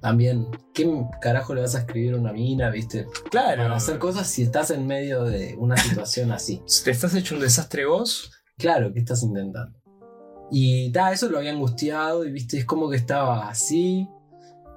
También, 0.00 0.48
¿qué 0.72 0.90
carajo 1.20 1.54
le 1.54 1.60
vas 1.60 1.74
a 1.74 1.80
escribir 1.80 2.14
a 2.14 2.16
una 2.18 2.32
mina, 2.32 2.70
viste? 2.70 3.06
Claro. 3.30 3.62
Para 3.64 3.76
hacer 3.76 3.98
cosas 3.98 4.26
si 4.26 4.42
estás 4.42 4.70
en 4.70 4.86
medio 4.86 5.24
de 5.24 5.54
una 5.58 5.76
situación 5.76 6.32
así. 6.32 6.62
¿Te 6.84 6.90
estás 6.90 7.14
hecho 7.14 7.34
un 7.34 7.42
desastre 7.42 7.84
vos? 7.86 8.32
Claro, 8.56 8.92
¿qué 8.92 9.00
estás 9.00 9.22
intentando? 9.22 9.78
Y 10.50 10.90
ta, 10.92 11.12
eso 11.12 11.28
lo 11.28 11.38
había 11.38 11.52
angustiado 11.52 12.24
y 12.24 12.32
viste, 12.32 12.58
es 12.58 12.64
como 12.64 12.90
que 12.90 12.96
estaba 12.96 13.48
así 13.48 14.08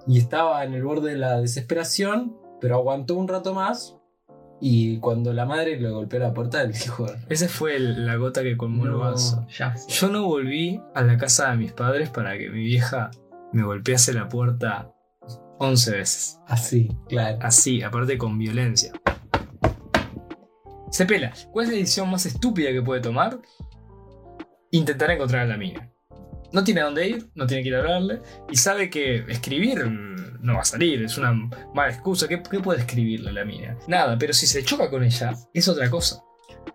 y 0.06 0.20
estaba 0.20 0.64
en 0.66 0.74
el 0.74 0.84
borde 0.84 1.12
de 1.12 1.18
la 1.18 1.40
desesperación, 1.42 2.38
pero 2.62 2.76
aguantó 2.76 3.16
un 3.16 3.28
rato 3.28 3.54
más 3.54 3.98
y 4.62 5.00
cuando 5.00 5.34
la 5.34 5.46
madre 5.46 5.80
le 5.80 5.90
golpeó 5.90 6.20
la 6.20 6.34
puerta, 6.34 6.64
le 6.64 6.74
dijo, 6.74 7.06
Esa 7.28 7.48
fue 7.48 7.76
el- 7.76 8.06
la 8.06 8.16
gota 8.18 8.44
que 8.44 8.56
colmó 8.56 8.86
el 8.86 8.92
"No, 8.92 9.00
vaso. 9.00 9.46
ya. 9.58 9.74
Yo 9.88 10.10
no 10.10 10.26
volví 10.28 10.80
a 10.94 11.02
la 11.02 11.18
casa 11.18 11.50
de 11.52 11.58
mis 11.58 11.74
padres 11.74 12.10
para 12.10 12.38
que 12.38 12.50
mi 12.50 12.64
vieja 12.64 13.10
me 13.52 13.64
golpease 13.64 14.14
la 14.14 14.30
puerta 14.30 14.94
11 15.64 15.92
veces. 15.92 16.40
Así, 16.48 16.90
claro. 17.08 17.40
Así, 17.42 17.82
aparte 17.82 18.18
con 18.18 18.38
violencia. 18.38 18.92
Se 20.92 21.06
pela. 21.06 21.34
¿Cuál 21.52 21.66
es 21.66 21.72
la 21.72 21.78
decisión 21.78 22.10
más 22.12 22.26
estúpida 22.26 22.72
que 22.72 22.82
puede 22.82 23.02
tomar? 23.02 23.40
Intentar 24.72 25.12
encontrar 25.12 25.44
a 25.44 25.48
la 25.48 25.58
mina. 25.58 25.90
No 26.52 26.64
tiene 26.64 26.82
a 26.82 26.86
dónde 26.86 27.08
ir, 27.08 27.30
no 27.34 27.48
tiene 27.48 27.64
que 27.64 27.70
ir 27.70 27.76
a 27.76 27.80
hablarle, 27.80 28.22
y 28.52 28.58
sabe 28.58 28.90
que 28.92 29.26
escribir 29.28 29.86
no 29.86 30.54
va 30.54 30.62
a 30.62 30.66
salir, 30.66 31.02
es 31.02 31.18
una 31.18 31.34
mala 31.74 31.92
excusa. 31.92 32.28
¿Qué, 32.28 32.44
qué 32.44 32.60
puede 32.60 32.82
escribirle 32.82 33.30
a 33.30 33.34
la 33.34 33.46
mina? 33.46 33.76
Nada, 33.88 34.18
pero 34.20 34.34
si 34.34 34.46
se 34.46 34.64
choca 34.64 34.90
con 34.92 35.04
ella, 35.04 35.34
es 35.54 35.68
otra 35.68 35.90
cosa. 35.90 36.22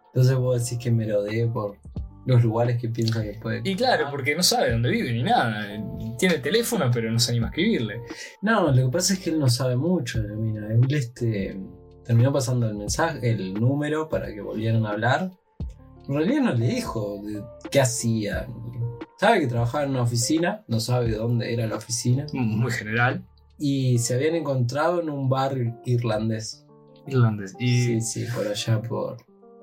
Entonces 0.07 0.35
vos 0.37 0.65
decís 0.65 0.83
que 0.83 0.91
merodee 0.91 1.47
por 1.47 1.79
los 2.29 2.43
lugares 2.45 2.79
que 2.79 2.89
piensa 2.91 3.23
que 3.23 3.33
puede. 3.41 3.63
Y 3.65 3.75
claro, 3.75 4.09
porque 4.11 4.37
no 4.37 4.43
sabe 4.43 4.73
dónde 4.73 4.91
vive 4.91 5.13
ni 5.13 5.23
nada. 5.23 5.67
Tiene 6.19 6.35
el 6.37 6.43
teléfono, 6.43 6.91
pero 6.93 7.11
no 7.11 7.19
se 7.19 7.33
anima 7.33 7.47
a 7.47 7.51
escribirle. 7.51 8.03
No, 8.43 8.71
lo 8.71 8.87
que 8.87 8.93
pasa 8.93 9.15
es 9.15 9.21
que 9.21 9.31
él 9.31 9.39
no 9.39 9.49
sabe 9.49 9.77
mucho 9.77 10.21
de 10.21 10.29
la 10.29 10.35
mina. 10.37 10.69
Él 10.71 10.87
este, 10.95 11.59
terminó 12.05 12.31
pasando 12.31 12.69
el 12.69 12.75
mensaje, 12.75 13.31
el 13.31 13.55
número 13.55 14.11
para 14.11 14.27
que 14.27 14.43
volvieran 14.43 14.85
a 14.85 14.91
hablar. 14.91 15.31
En 16.07 16.15
realidad 16.15 16.43
no 16.43 16.53
le 16.55 16.67
dijo 16.67 17.23
de 17.25 17.43
qué 17.71 17.81
hacía. 17.81 18.47
Sabe 19.19 19.41
que 19.41 19.47
trabajaba 19.47 19.85
en 19.85 19.91
una 19.91 20.03
oficina, 20.03 20.65
no 20.69 20.81
sabe 20.81 21.13
dónde 21.13 21.53
era 21.53 21.67
la 21.67 21.77
oficina. 21.77 22.27
Muy 22.35 22.71
general. 22.73 23.25
Y 23.59 23.99
se 23.99 24.15
habían 24.15 24.35
encontrado 24.35 25.01
en 25.01 25.09
un 25.09 25.31
bar 25.31 25.57
irlandés. 25.87 26.67
Irlandés. 27.07 27.57
Y 27.59 27.85
Sí, 27.85 28.01
sí, 28.03 28.27
por 28.35 28.47
allá, 28.47 28.83
por, 28.83 29.17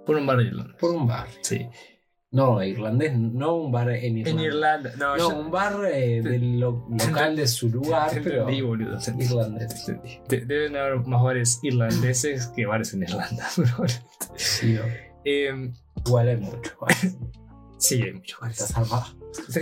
por 0.04 0.16
un 0.16 0.26
bar 0.26 0.38
de 0.38 0.46
Irlanda. 0.46 0.76
por 0.80 0.92
un 0.96 1.06
bar. 1.06 1.28
Sí. 1.42 1.68
No, 2.32 2.62
irlandés, 2.62 3.18
no 3.18 3.56
un 3.56 3.72
bar 3.72 3.90
en 3.92 4.18
Irlanda. 4.18 4.30
En 4.42 4.46
Irlanda. 4.48 4.94
No, 4.98 5.16
No, 5.16 5.18
yo- 5.18 5.40
un 5.40 5.52
bar 5.52 5.86
eh, 5.90 6.22
del 6.22 6.60
lo- 6.60 6.86
local 6.90 7.36
de 7.36 7.48
su 7.48 7.70
lugar, 7.70 8.10
Te 8.12 8.20
pero 8.22 8.42
entendí, 8.42 8.62
boludo. 8.62 8.98
irlandés. 9.18 9.86
Deben 10.28 10.76
haber 10.76 10.98
más 11.08 11.24
bares 11.24 11.60
irlandeses 11.64 12.48
que 12.48 12.66
bares 12.66 12.94
en 12.94 13.04
Irlanda. 13.04 13.48
Sí, 14.36 14.74
no. 14.74 14.82
Eh, 15.24 15.72
igual 16.06 16.28
hay 16.28 16.38
mucho. 16.38 16.72
sí, 17.78 18.02
hay 18.02 18.14
muchos 18.14 18.40
bares. 18.40 18.60
Está 18.60 18.74
salvado. 18.84 19.06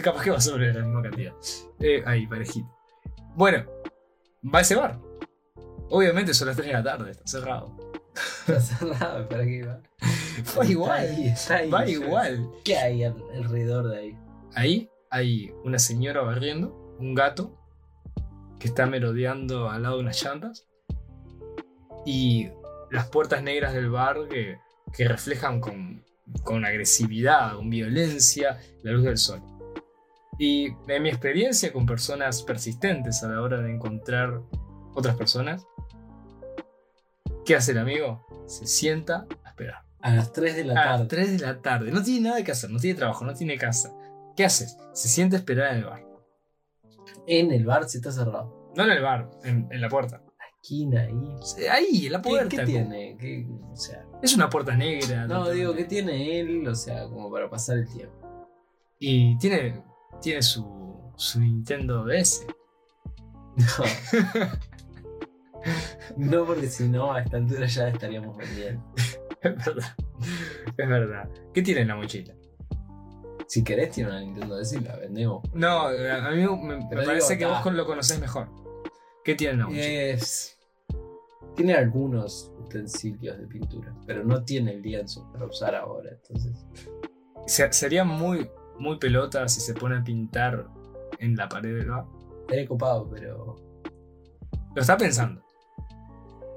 Capaz 0.03 0.23
que 0.23 0.31
va 0.31 0.41
sobre 0.41 0.73
la 0.73 0.83
misma 0.83 1.03
cantidad. 1.03 1.33
Eh, 1.79 2.01
ahí, 2.05 2.25
parejito. 2.27 2.67
Bueno, 3.35 3.65
va 4.53 4.59
a 4.59 4.61
ese 4.61 4.75
bar. 4.75 4.99
Obviamente 5.89 6.33
son 6.33 6.47
las 6.47 6.55
3 6.57 6.67
de 6.69 6.73
la 6.73 6.83
tarde, 6.83 7.11
está 7.11 7.23
cerrado. 7.27 7.75
Está 8.47 9.27
¿para 9.29 9.43
qué 9.45 9.63
va? 9.65 9.79
Va 10.57 10.65
igual. 10.65 11.03
Está 11.03 11.15
ahí, 11.15 11.27
está 11.27 11.55
ahí. 11.57 11.69
Va 11.69 11.87
igual. 11.87 12.49
¿Qué 12.63 12.77
hay 12.77 13.03
al- 13.03 13.23
alrededor 13.35 13.89
de 13.89 13.97
ahí? 13.97 14.17
Ahí 14.55 14.89
hay 15.09 15.51
una 15.63 15.79
señora 15.79 16.21
barriendo, 16.21 16.95
un 16.99 17.15
gato 17.15 17.57
que 18.59 18.67
está 18.67 18.85
merodeando 18.85 19.69
al 19.69 19.83
lado 19.83 19.95
de 19.97 20.01
unas 20.03 20.23
llantas 20.23 20.67
y 22.05 22.49
las 22.91 23.07
puertas 23.09 23.41
negras 23.43 23.73
del 23.73 23.89
bar 23.89 24.27
que, 24.29 24.57
que 24.95 25.07
reflejan 25.07 25.59
con, 25.59 26.03
con 26.43 26.65
agresividad, 26.65 27.55
con 27.55 27.69
violencia, 27.69 28.59
la 28.83 28.91
luz 28.91 29.03
del 29.03 29.17
sol. 29.17 29.41
Y 30.39 30.67
en 30.87 31.03
mi 31.03 31.09
experiencia 31.09 31.71
con 31.71 31.85
personas 31.85 32.41
persistentes 32.43 33.23
a 33.23 33.29
la 33.29 33.41
hora 33.41 33.61
de 33.61 33.71
encontrar 33.71 34.41
otras 34.95 35.15
personas, 35.15 35.65
¿qué 37.45 37.55
hace 37.55 37.71
el 37.71 37.77
amigo? 37.79 38.25
Se 38.47 38.65
sienta 38.67 39.25
a 39.43 39.49
esperar. 39.49 39.83
A 40.01 40.13
las 40.15 40.33
3 40.33 40.55
de 40.55 40.63
la 40.65 40.73
A 40.73 40.83
tarde. 40.83 40.99
las 40.99 41.07
3 41.07 41.31
de 41.31 41.45
la 41.45 41.61
tarde. 41.61 41.91
No 41.91 42.03
tiene 42.03 42.29
nada 42.29 42.43
que 42.43 42.51
hacer, 42.51 42.69
no 42.69 42.79
tiene 42.79 42.97
trabajo, 42.97 43.23
no 43.25 43.33
tiene 43.33 43.57
casa. 43.57 43.93
¿Qué 44.35 44.43
haces? 44.45 44.77
Se 44.93 45.07
siente 45.07 45.35
a 45.35 45.39
esperar 45.39 45.71
en 45.71 45.77
el 45.79 45.85
bar. 45.85 46.03
En 47.27 47.51
el 47.51 47.65
bar 47.65 47.87
si 47.87 47.97
está 47.97 48.11
cerrado. 48.11 48.71
No 48.75 48.83
en 48.83 48.89
el 48.91 49.01
bar, 49.01 49.29
en, 49.43 49.67
en 49.71 49.81
la 49.81 49.87
puerta. 49.89 50.21
Esquina 50.61 51.01
ahí. 51.01 51.35
Ahí, 51.71 52.05
en 52.07 52.11
la 52.13 52.21
¿Qué, 52.21 52.29
puerta. 52.29 52.49
qué 52.57 52.65
tiene? 52.65 53.17
¿Qué- 53.17 53.47
o 53.71 53.75
sea, 53.75 54.05
Es 54.21 54.33
una 54.35 54.49
puerta 54.49 54.75
negra. 54.75 55.27
no, 55.27 55.49
digo, 55.49 55.73
¿qué 55.75 55.85
tiene 55.85 56.39
él? 56.39 56.67
O 56.67 56.75
sea, 56.75 57.03
como 57.07 57.31
para 57.31 57.49
pasar 57.49 57.77
el 57.77 57.87
tiempo. 57.87 58.15
Y 58.99 59.37
tiene, 59.37 59.83
tiene 60.21 60.41
su, 60.41 61.11
su 61.15 61.39
Nintendo 61.39 62.03
DS. 62.05 62.45
No. 63.55 63.65
no, 66.17 66.45
porque 66.45 66.67
si 66.67 66.87
no, 66.89 67.13
a 67.13 67.21
esta 67.21 67.37
altura 67.37 67.65
ya 67.67 67.87
estaríamos 67.89 68.37
vendiendo. 68.37 68.83
Es 69.41 69.65
verdad. 69.65 69.95
Es 70.77 70.87
verdad. 70.89 71.29
¿Qué 71.53 71.61
tiene 71.61 71.81
en 71.81 71.89
la 71.89 71.95
mochila? 71.95 72.33
Si 73.47 73.63
querés, 73.63 73.91
tiene 73.91 74.09
una 74.09 74.21
Nintendo 74.21 74.55
DS 74.57 74.73
y 74.73 74.79
la 74.79 74.95
vendemos. 74.95 75.43
No, 75.53 75.87
a 75.87 76.31
mí 76.31 76.45
me, 76.63 76.87
parece 77.05 77.37
que 77.37 77.45
vos 77.45 77.65
lo 77.73 77.85
conocés 77.85 78.19
mejor. 78.19 78.47
¿Qué 79.23 79.35
tiene 79.35 79.53
en 79.53 79.59
la 79.59 79.65
mochila? 79.65 79.83
Es. 79.85 80.57
Tiene 81.55 81.73
algunos 81.75 82.51
utensilios 82.57 83.37
de 83.37 83.45
pintura, 83.45 83.93
pero 84.07 84.23
no 84.23 84.43
tiene 84.43 84.71
el 84.71 84.81
lienzo 84.81 85.29
para 85.31 85.45
usar 85.45 85.75
ahora. 85.75 86.09
Entonces, 86.11 86.65
Se- 87.45 87.71
sería 87.73 88.03
muy, 88.03 88.49
muy 88.79 88.97
pelota 88.97 89.47
si 89.47 89.59
se 89.61 89.73
pone 89.75 89.97
a 89.97 90.03
pintar 90.03 90.67
en 91.19 91.35
la 91.35 91.47
pared 91.47 91.75
del 91.77 91.89
bar. 91.91 92.05
estaría 92.41 92.67
copado, 92.67 93.07
pero. 93.09 93.55
Lo 94.73 94.81
está 94.81 94.97
pensando. 94.97 95.42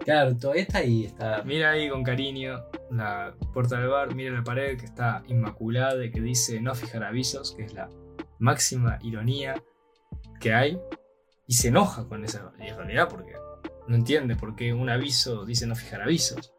Claro, 0.07 0.37
todavía 0.37 0.63
está 0.63 0.79
ahí. 0.79 1.05
Está. 1.05 1.43
Mira 1.43 1.71
ahí 1.73 1.91
con 1.91 2.03
cariño 2.05 2.65
la 2.91 3.35
puerta 3.53 3.79
del 3.79 3.89
bar, 3.89 4.15
mira 4.15 4.33
la 4.33 4.45
pared 4.45 4.79
que 4.79 4.85
está 4.87 5.23
inmaculada 5.27 6.03
y 6.05 6.11
que 6.13 6.21
dice 6.21 6.61
no 6.61 6.75
fijar 6.77 7.03
avisos, 7.03 7.53
que 7.57 7.65
es 7.65 7.75
la 7.75 7.91
máxima 8.39 8.99
ironía 9.03 9.61
que 10.41 10.55
hay, 10.55 10.81
y 11.49 11.55
se 11.55 11.69
enoja 11.69 12.07
con 12.09 12.25
esa 12.25 12.53
realidad 12.57 13.09
porque 13.09 13.33
no 13.89 13.97
entiende 13.97 14.37
por 14.37 14.55
qué 14.55 14.73
un 14.73 14.89
aviso 14.91 15.45
dice 15.45 15.67
no 15.67 15.75
fijar 15.75 16.03
avisos. 16.03 16.53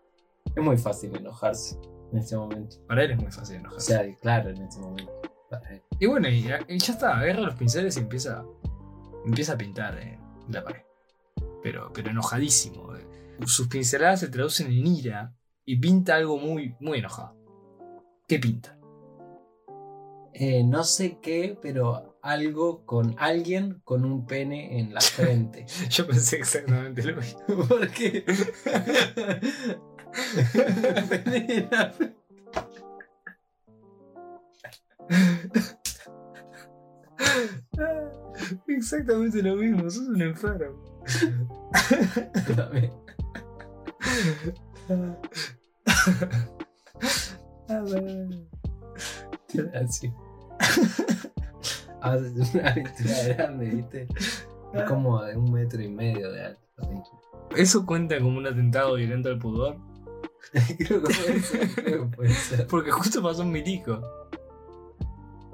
Es 0.54 0.62
muy 0.63 0.77
fácil 0.77 1.16
enojarse 1.16 1.80
en 2.12 2.18
este 2.20 2.36
momento. 2.36 2.77
Para 2.86 3.04
él 3.06 3.12
es 3.12 3.18
muy 3.18 3.32
fácil 3.32 3.56
O 3.56 3.60
enojarse. 3.60 3.94
sea, 3.94 4.16
claro, 4.22 4.50
en 4.50 4.62
este 4.62 4.80
momento. 4.82 5.22
para 5.50 5.70
él. 5.74 5.82
Y 6.00 6.06
bueno, 6.06 6.27
y, 6.27 6.39
y 6.68 6.77
ya 6.80 6.94
está, 6.94 7.18
agarra 7.18 7.39
los 7.42 7.56
pinceles 7.56 7.96
y 7.96 8.01
empieza, 8.01 8.44
empieza 9.25 9.54
a 9.54 9.58
pintar 9.58 9.98
en 10.00 10.20
la 10.50 10.63
pared. 10.66 10.82
Pero, 11.63 11.92
pero 11.94 12.10
enojadísimo. 12.10 12.94
eh. 12.96 13.06
Sus 13.46 13.67
pinceladas 13.67 14.20
se 14.20 14.27
traducen 14.27 14.67
en 14.67 14.88
ira 14.88 15.36
y 15.65 15.77
pinta 15.77 16.15
algo 16.15 16.38
muy, 16.38 16.75
muy 16.79 17.00
enojado. 17.00 17.36
¿Qué 18.27 18.39
pinta? 18.39 18.77
Eh, 20.34 20.63
no 20.63 20.84
sé 20.84 21.20
qué, 21.22 21.58
pero 21.62 22.20
algo 22.22 22.86
con 22.86 23.15
alguien 23.17 23.82
con 23.84 24.06
un 24.06 24.25
pene 24.27 24.79
en 24.79 24.94
la 24.94 25.01
frente. 25.01 25.65
Yo 25.89 26.06
pensé 26.06 26.38
exactamente 26.38 27.03
lo 27.03 27.15
mismo. 27.15 27.39
¿Por 27.67 27.89
qué? 27.89 28.24
Pene 31.10 31.46
en 31.48 31.70
la 31.72 31.91
frente. 31.91 32.17
Exactamente 38.67 39.41
lo 39.41 39.56
mismo, 39.56 39.89
sos 39.89 40.08
un 40.08 40.22
enfermo. 40.22 40.84
También. 42.56 42.91
Así. 49.74 50.13
Haces 52.01 52.53
una 52.53 52.69
aventura 52.69 53.24
grande, 53.36 53.65
¿viste? 53.69 54.07
Es 54.74 54.83
como 54.83 55.21
de 55.24 55.36
un 55.36 55.51
metro 55.51 55.81
y 55.81 55.89
medio 55.89 56.31
de 56.31 56.45
alto. 56.45 56.62
¿Eso 57.55 57.86
cuenta 57.86 58.19
como 58.19 58.38
un 58.38 58.45
atentado 58.47 58.95
violento 58.95 59.29
al 59.29 59.39
pudor? 59.39 59.77
creo 60.77 61.01
que 61.03 61.13
puede 61.13 61.39
ser, 61.41 61.69
creo 61.75 62.09
que 62.09 62.15
puede 62.15 62.29
ser. 62.33 62.67
Porque 62.67 62.91
justo 62.91 63.21
pasó 63.21 63.41
un 63.41 63.51
milico. 63.51 64.00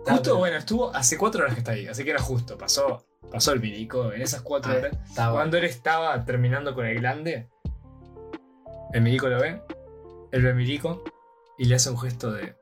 Ah, 0.05 0.11
Justo, 0.11 0.21
pero- 0.23 0.37
bueno, 0.37 0.57
estuvo 0.57 0.93
hace 0.93 1.17
cuatro 1.17 1.41
horas 1.43 1.53
que 1.53 1.59
está 1.61 1.71
ahí, 1.71 1.87
así 1.87 2.03
que 2.03 2.09
era 2.11 2.21
justo. 2.21 2.57
Pasó, 2.57 3.05
pasó 3.31 3.53
el 3.53 3.61
milico 3.61 4.11
en 4.11 4.21
esas 4.21 4.41
cuatro 4.41 4.73
Ah, 4.73 4.75
horas. 4.75 4.97
Cuando 5.31 5.57
él 5.57 5.63
estaba 5.63 6.25
terminando 6.25 6.75
con 6.75 6.85
el 6.85 6.99
glande, 6.99 7.49
el 8.93 9.01
milico 9.01 9.27
lo 9.27 9.39
ve, 9.39 9.61
él 10.31 10.41
ve 10.43 10.49
al 10.49 10.55
milico 10.55 11.03
y 11.57 11.65
le 11.65 11.75
hace 11.75 11.89
un 11.89 11.97
gesto 11.99 12.31
de 12.31 12.55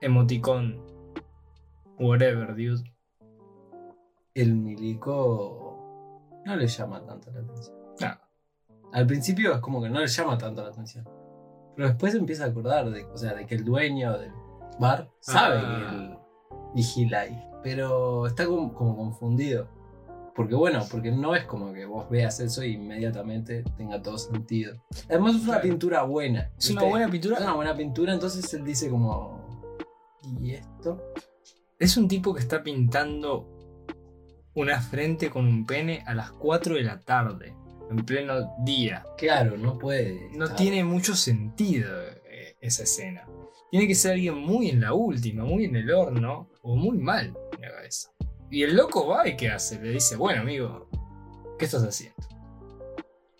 emoticón, 0.00 0.80
whatever, 1.98 2.48
dude. 2.54 2.82
El 4.34 4.54
milico 4.56 6.40
no 6.44 6.56
le 6.56 6.66
llama 6.66 7.04
tanto 7.04 7.30
la 7.30 7.40
atención. 7.40 7.76
No. 8.00 8.08
Al 8.92 9.06
principio 9.06 9.52
es 9.52 9.58
como 9.60 9.82
que 9.82 9.88
no 9.88 10.00
le 10.00 10.06
llama 10.08 10.36
tanto 10.38 10.62
la 10.62 10.68
atención. 10.68 11.08
Pero 11.76 11.88
después 11.88 12.14
empieza 12.14 12.44
a 12.44 12.48
acordar 12.48 12.90
de, 12.90 13.04
o 13.04 13.16
sea, 13.16 13.34
de 13.34 13.46
que 13.46 13.54
el 13.54 13.64
dueño 13.64 14.18
del 14.18 14.32
bar 14.78 15.10
sabe 15.20 15.56
Ah. 15.58 15.90
que 15.90 15.96
él 15.96 16.18
vigila 16.74 17.20
ahí. 17.20 17.44
Pero 17.62 18.26
está 18.26 18.46
como, 18.46 18.74
como 18.74 18.96
confundido. 18.96 19.68
Porque 20.34 20.54
bueno, 20.54 20.84
porque 20.90 21.12
no 21.12 21.34
es 21.36 21.44
como 21.44 21.72
que 21.72 21.84
vos 21.86 22.08
veas 22.10 22.40
eso 22.40 22.64
y 22.64 22.72
inmediatamente 22.72 23.62
tenga 23.76 24.02
todo 24.02 24.18
sentido. 24.18 24.74
Además 25.08 25.36
es 25.36 25.42
una 25.42 25.52
Claro. 25.52 25.62
pintura 25.62 26.02
buena. 26.02 26.50
Es 26.58 26.70
una 26.70 26.82
buena 26.82 27.04
Es 27.06 27.10
pintura. 27.12 27.38
una 27.40 27.54
buena 27.54 27.76
pintura, 27.76 28.12
entonces 28.14 28.52
él 28.54 28.64
dice 28.64 28.90
como... 28.90 29.44
¿Y 30.40 30.52
esto? 30.54 31.02
Es 31.78 31.96
un 31.96 32.08
tipo 32.08 32.34
que 32.34 32.40
está 32.40 32.62
pintando 32.62 33.48
una 34.54 34.80
frente 34.80 35.30
con 35.30 35.46
un 35.46 35.66
pene 35.66 36.02
a 36.06 36.14
las 36.14 36.30
4 36.32 36.76
de 36.76 36.82
la 36.82 36.98
tarde, 37.00 37.54
en 37.90 37.96
pleno 38.04 38.54
día. 38.64 39.04
Claro, 39.18 39.56
no 39.58 39.78
puede. 39.78 40.30
No 40.36 40.46
estar- 40.46 40.56
tiene 40.56 40.82
mucho 40.84 41.14
sentido 41.14 41.90
eh, 42.30 42.56
esa 42.60 42.84
escena. 42.84 43.28
Tiene 43.70 43.86
que 43.88 43.94
ser 43.96 44.12
alguien 44.12 44.38
muy 44.38 44.70
en 44.70 44.80
la 44.80 44.94
última, 44.94 45.44
muy 45.44 45.64
en 45.64 45.74
el 45.76 45.90
horno, 45.90 46.48
o 46.62 46.76
muy 46.76 46.96
mal. 46.98 47.36
Y 48.50 48.62
el 48.62 48.76
loco 48.76 49.06
va 49.06 49.26
y 49.28 49.36
¿qué 49.36 49.50
hace? 49.50 49.80
Le 49.80 49.90
dice, 49.90 50.16
bueno 50.16 50.42
amigo, 50.42 50.88
¿qué 51.58 51.64
estás 51.64 51.82
haciendo? 51.82 52.16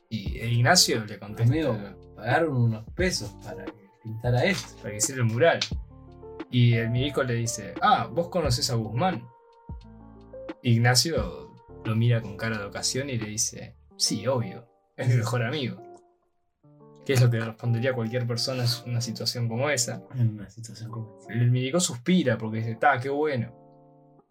Y 0.08 0.38
e 0.38 0.48
Ignacio 0.48 1.04
le 1.04 1.18
contesta 1.18 1.52
Amigo, 1.52 1.76
pagaron 2.14 2.56
unos 2.56 2.84
pesos 2.94 3.30
para 3.42 3.64
que 3.64 3.90
pintara 4.02 4.44
esto. 4.44 4.76
para 4.76 4.90
que 4.90 4.96
hiciera 4.98 5.22
el 5.22 5.28
mural. 5.28 5.60
Y 6.50 6.74
el 6.74 6.90
milico 6.90 7.22
le 7.22 7.34
dice, 7.34 7.74
ah, 7.80 8.08
¿vos 8.10 8.28
conoces 8.28 8.70
a 8.70 8.74
Guzmán? 8.74 9.26
Ignacio 10.62 11.52
lo 11.84 11.96
mira 11.96 12.22
con 12.22 12.36
cara 12.36 12.58
de 12.58 12.64
ocasión 12.64 13.10
y 13.10 13.18
le 13.18 13.26
dice, 13.26 13.76
sí, 13.96 14.26
obvio, 14.26 14.68
es 14.96 15.08
mi 15.08 15.16
mejor 15.16 15.42
amigo. 15.42 15.82
¿Qué 17.04 17.12
es 17.12 17.20
lo 17.20 17.30
que 17.30 17.38
respondería 17.38 17.92
cualquier 17.92 18.26
persona 18.26 18.64
en 18.64 18.90
una 18.90 19.00
situación 19.00 19.48
como 19.48 19.68
esa? 19.68 20.02
En 20.14 20.30
una 20.30 20.48
situación 20.48 20.90
como 20.90 21.18
esa. 21.20 21.32
El 21.32 21.50
milico 21.50 21.80
suspira 21.80 22.38
porque 22.38 22.58
dice, 22.58 22.72
está, 22.72 22.98
qué 22.98 23.10
bueno. 23.10 23.63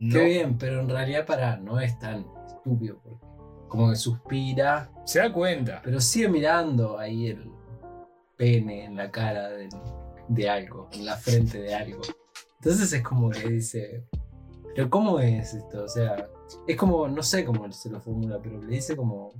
No, 0.03 0.13
Qué 0.19 0.25
bien, 0.25 0.57
pero 0.57 0.81
en 0.81 0.89
realidad 0.89 1.25
para 1.25 1.57
no 1.57 1.79
es 1.79 1.97
tan 1.99 2.25
estúpido. 2.47 2.99
Porque 3.03 3.25
como 3.69 3.89
que 3.89 3.95
suspira, 3.95 4.91
Se 5.05 5.19
da 5.19 5.31
cuenta. 5.33 5.81
pero 5.83 5.99
sigue 6.01 6.27
mirando 6.29 6.97
ahí 6.99 7.27
el 7.27 7.49
pene 8.37 8.85
en 8.85 8.95
la 8.95 9.09
cara 9.11 9.49
de 10.27 10.49
algo, 10.49 10.89
en 10.91 11.05
la 11.05 11.15
frente 11.17 11.59
de 11.61 11.73
algo. 11.73 12.01
Entonces 12.59 12.91
es 12.93 13.01
como 13.01 13.29
que 13.29 13.47
dice, 13.49 14.03
pero 14.75 14.89
¿cómo 14.89 15.19
es 15.19 15.53
esto? 15.53 15.83
O 15.83 15.87
sea, 15.87 16.29
es 16.67 16.77
como, 16.77 17.07
no 17.07 17.23
sé 17.23 17.43
cómo 17.45 17.71
se 17.71 17.89
lo 17.89 17.99
formula, 17.99 18.39
pero 18.41 18.61
le 18.61 18.75
dice 18.75 18.95
como, 18.95 19.31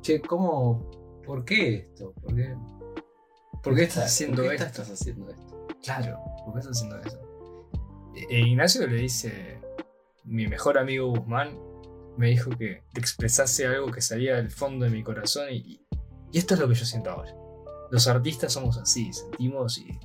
che, 0.00 0.20
¿cómo? 0.20 0.90
¿Por 1.24 1.44
qué 1.44 1.74
esto? 1.76 2.12
¿Por 2.22 2.34
qué? 2.34 2.54
¿Por 3.62 3.74
qué 3.74 3.82
estás 3.84 4.04
haciendo 4.06 4.42
¿por 4.42 4.48
qué 4.50 4.54
esto? 4.56 4.66
estás 4.66 4.90
haciendo 4.90 5.30
esto? 5.30 5.66
Claro, 5.82 6.18
¿por 6.44 6.54
qué 6.54 6.60
estás 6.60 6.76
haciendo 6.76 6.98
eso? 7.00 7.20
E- 8.16 8.26
e 8.36 8.40
Ignacio 8.40 8.86
le 8.86 8.96
dice, 8.96 9.60
mi 10.24 10.46
mejor 10.46 10.78
amigo 10.78 11.08
Guzmán 11.08 11.58
me 12.16 12.28
dijo 12.28 12.50
que 12.50 12.82
expresase 12.94 13.66
algo 13.66 13.90
que 13.90 14.00
salía 14.00 14.36
del 14.36 14.50
fondo 14.50 14.84
de 14.84 14.90
mi 14.90 15.02
corazón 15.02 15.46
y, 15.50 15.80
y 16.32 16.38
esto 16.38 16.54
es 16.54 16.60
lo 16.60 16.68
que 16.68 16.74
yo 16.74 16.84
siento 16.84 17.10
ahora. 17.10 17.34
Los 17.90 18.06
artistas 18.06 18.52
somos 18.52 18.78
así, 18.78 19.12
sentimos 19.12 19.78
y, 19.78 19.98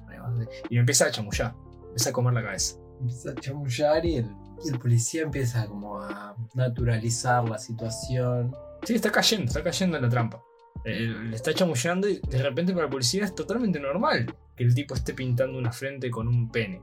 y 0.69 0.73
me 0.75 0.79
empieza 0.79 1.05
a 1.05 1.11
chamullar, 1.11 1.53
empieza 1.87 2.09
a 2.09 2.13
comer 2.13 2.33
la 2.33 2.43
cabeza. 2.43 2.77
Empieza 2.99 3.31
a 3.31 3.35
chamullar 3.35 4.05
y 4.05 4.15
el, 4.17 4.29
y 4.63 4.69
el 4.69 4.79
policía 4.79 5.23
empieza 5.23 5.67
como 5.67 6.01
a 6.01 6.35
naturalizar 6.53 7.47
la 7.47 7.57
situación. 7.57 8.55
Sí, 8.83 8.95
está 8.95 9.11
cayendo, 9.11 9.45
está 9.47 9.61
cayendo 9.63 9.97
en 9.97 10.03
la 10.03 10.09
trampa. 10.09 10.41
Eh, 10.83 11.13
Le 11.29 11.35
está 11.35 11.53
chamullando 11.53 12.07
y 12.07 12.19
de 12.19 12.43
repente 12.43 12.71
para 12.73 12.85
la 12.85 12.91
policía 12.91 13.25
es 13.25 13.33
totalmente 13.33 13.79
normal 13.79 14.33
que 14.55 14.63
el 14.63 14.73
tipo 14.73 14.93
esté 14.93 15.13
pintando 15.13 15.57
una 15.57 15.71
frente 15.71 16.09
con 16.09 16.27
un 16.27 16.49
pene. 16.51 16.81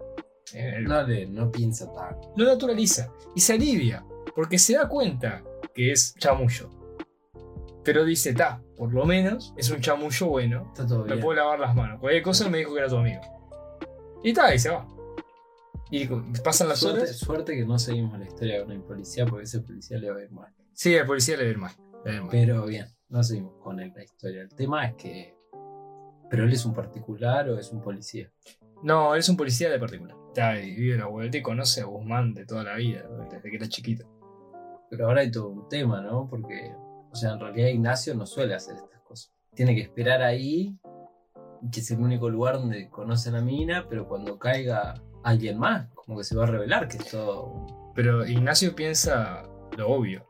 Eh, 0.55 0.75
el- 0.79 0.85
No, 0.85 1.03
le, 1.03 1.27
no 1.27 1.51
piensa 1.51 1.93
tanto. 1.93 2.33
lo 2.37 2.45
naturaliza 2.47 3.11
y 3.35 3.41
se 3.41 3.55
alivia 3.55 4.05
porque 4.35 4.59
se 4.59 4.75
da 4.75 4.89
cuenta 4.89 5.43
que 5.75 5.93
es 5.93 6.15
chamullo. 6.19 6.69
Pero 7.85 8.05
dice, 8.05 8.33
ta, 8.35 8.63
por 8.77 8.93
lo 8.93 9.05
menos 9.05 9.53
es 9.57 9.71
un 9.71 9.81
chamullo 9.81 10.27
bueno, 10.29 10.67
Está 10.69 10.87
todo 10.87 11.01
me 11.05 11.15
bien. 11.15 11.21
puedo 11.21 11.37
lavar 11.39 11.59
las 11.59 11.75
manos. 11.75 11.99
Cualquier 12.01 12.23
cosa 12.23 12.49
me 12.49 12.59
dijo 12.59 12.73
que 12.75 12.79
era 12.81 12.89
tu 12.89 12.97
amigo. 12.97 13.21
Y 14.23 14.33
ta, 14.33 14.55
y 14.55 14.59
se 14.59 14.71
va. 14.71 14.87
Y 15.91 16.07
pasan 16.45 16.69
las 16.69 16.79
Suerte, 16.79 17.01
horas. 17.03 17.17
suerte 17.19 17.55
que 17.57 17.65
no 17.67 17.79
seguimos 17.79 18.19
la 18.19 18.25
historia 18.27 18.63
con 18.63 18.73
el 18.73 18.83
policía 18.83 19.27
porque 19.27 19.45
ese 19.45 19.61
policía 19.61 19.99
le 19.99 20.11
va 20.11 20.19
a 20.21 20.23
ir 20.23 20.31
mal. 20.31 20.53
Sí, 20.73 20.95
el 20.95 21.05
policía 21.07 21.37
le 21.37 21.55
mal. 21.57 21.73
le 22.05 22.13
ve 22.13 22.21
mal. 22.21 22.29
Pero 22.31 22.65
bien, 22.67 22.87
no 23.09 23.23
seguimos 23.23 23.55
con 23.63 23.79
él 23.81 23.93
la 23.95 24.05
historia. 24.05 24.43
El 24.43 24.49
tema 24.51 24.87
es 24.87 24.95
que. 24.95 25.35
¿Pero 26.31 26.45
él 26.45 26.53
es 26.53 26.65
un 26.65 26.73
particular 26.73 27.49
o 27.51 27.59
es 27.59 27.71
un 27.73 27.83
policía? 27.83 28.31
No, 28.83 29.13
él 29.15 29.21
es 29.21 29.29
un 29.29 29.37
policía 29.37 29.69
de 29.71 29.79
particular. 29.79 30.17
Está 30.33 30.59
y 30.59 30.75
vive 30.75 30.97
la 30.97 31.09
vuelta 31.09 31.37
y 31.37 31.43
conoce 31.43 31.83
a 31.83 31.85
Guzmán 31.85 32.33
de 32.33 32.47
toda 32.47 32.65
la 32.65 32.77
vida, 32.77 33.03
desde 33.31 33.51
que 33.51 33.57
era 33.57 33.69
chiquito. 33.69 34.09
Pero 34.89 35.07
ahora 35.07 35.21
hay 35.21 35.31
todo 35.31 35.49
un 35.49 35.69
tema, 35.69 36.01
¿no? 36.01 36.27
Porque, 36.27 36.75
o 37.11 37.15
sea, 37.15 37.33
en 37.33 37.41
realidad 37.41 37.69
Ignacio 37.69 38.15
no 38.15 38.25
suele 38.25 38.55
hacer 38.55 38.77
estas 38.77 39.03
cosas. 39.03 39.31
Tiene 39.55 39.75
que 39.75 39.83
esperar 39.83 40.23
ahí, 40.23 40.79
que 41.71 41.81
es 41.81 41.91
el 41.91 42.01
único 42.01 42.31
lugar 42.31 42.55
donde 42.55 42.89
conoce 42.89 43.29
a 43.29 43.33
la 43.33 43.41
mina, 43.43 43.85
pero 43.91 44.09
cuando 44.09 44.39
caiga 44.39 44.95
alguien 45.23 45.59
más, 45.59 45.91
como 45.95 46.17
que 46.17 46.25
se 46.25 46.35
va 46.35 46.45
a 46.45 46.47
revelar 46.47 46.89
que 46.89 46.97
es 46.97 47.11
todo. 47.11 47.93
Pero 47.95 48.27
Ignacio 48.27 48.75
piensa 48.75 49.43
lo 49.77 49.91
obvio, 49.91 50.25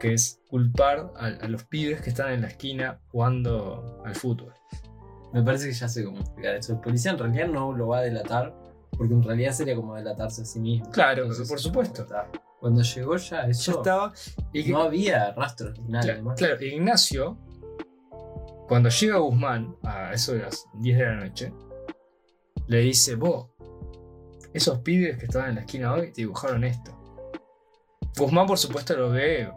que 0.00 0.12
es 0.12 0.42
culpar 0.48 1.12
a, 1.16 1.26
a 1.26 1.46
los 1.46 1.62
pibes 1.62 2.00
que 2.00 2.10
están 2.10 2.32
en 2.32 2.40
la 2.40 2.48
esquina 2.48 2.98
jugando 3.12 4.02
al 4.04 4.16
fútbol. 4.16 4.52
Me 5.32 5.44
parece 5.44 5.68
que 5.68 5.74
ya 5.74 5.88
sé 5.88 6.04
cómo 6.04 6.18
explicar 6.18 6.56
eso. 6.56 6.72
El 6.72 6.80
policía 6.80 7.12
en 7.12 7.18
realidad 7.18 7.46
no 7.46 7.72
lo 7.72 7.86
va 7.86 7.98
a 7.98 8.02
delatar, 8.02 8.59
porque 9.00 9.14
en 9.14 9.22
realidad 9.22 9.52
sería 9.52 9.74
como 9.74 9.94
delatarse 9.94 10.42
a 10.42 10.44
sí 10.44 10.60
mismo. 10.60 10.90
Claro, 10.90 11.22
Entonces, 11.22 11.48
por 11.48 11.58
supuesto. 11.58 12.06
Cuando 12.60 12.82
llegó 12.82 13.16
ya 13.16 13.46
eso, 13.46 13.72
Ya 13.72 13.78
estaba. 13.78 14.12
Y 14.52 14.70
no 14.70 14.82
había 14.82 15.32
rastros 15.32 15.78
ni 15.80 15.88
nada. 15.92 16.04
Cla- 16.04 16.12
además. 16.12 16.38
claro, 16.38 16.62
Ignacio, 16.62 17.38
cuando 18.68 18.90
llega 18.90 19.16
Guzmán, 19.16 19.74
a 19.84 20.12
eso 20.12 20.34
de 20.34 20.40
las 20.40 20.66
10 20.74 20.98
de 20.98 21.04
la 21.06 21.14
noche, 21.14 21.54
le 22.66 22.80
dice, 22.80 23.14
vos, 23.14 23.46
esos 24.52 24.80
pibes 24.80 25.16
que 25.16 25.24
estaban 25.24 25.48
en 25.48 25.54
la 25.54 25.60
esquina 25.62 25.94
hoy 25.94 26.12
te 26.12 26.20
dibujaron 26.20 26.62
esto. 26.64 26.92
Guzmán, 28.18 28.46
por 28.46 28.58
supuesto, 28.58 28.94
lo 28.98 29.08
ve 29.08 29.50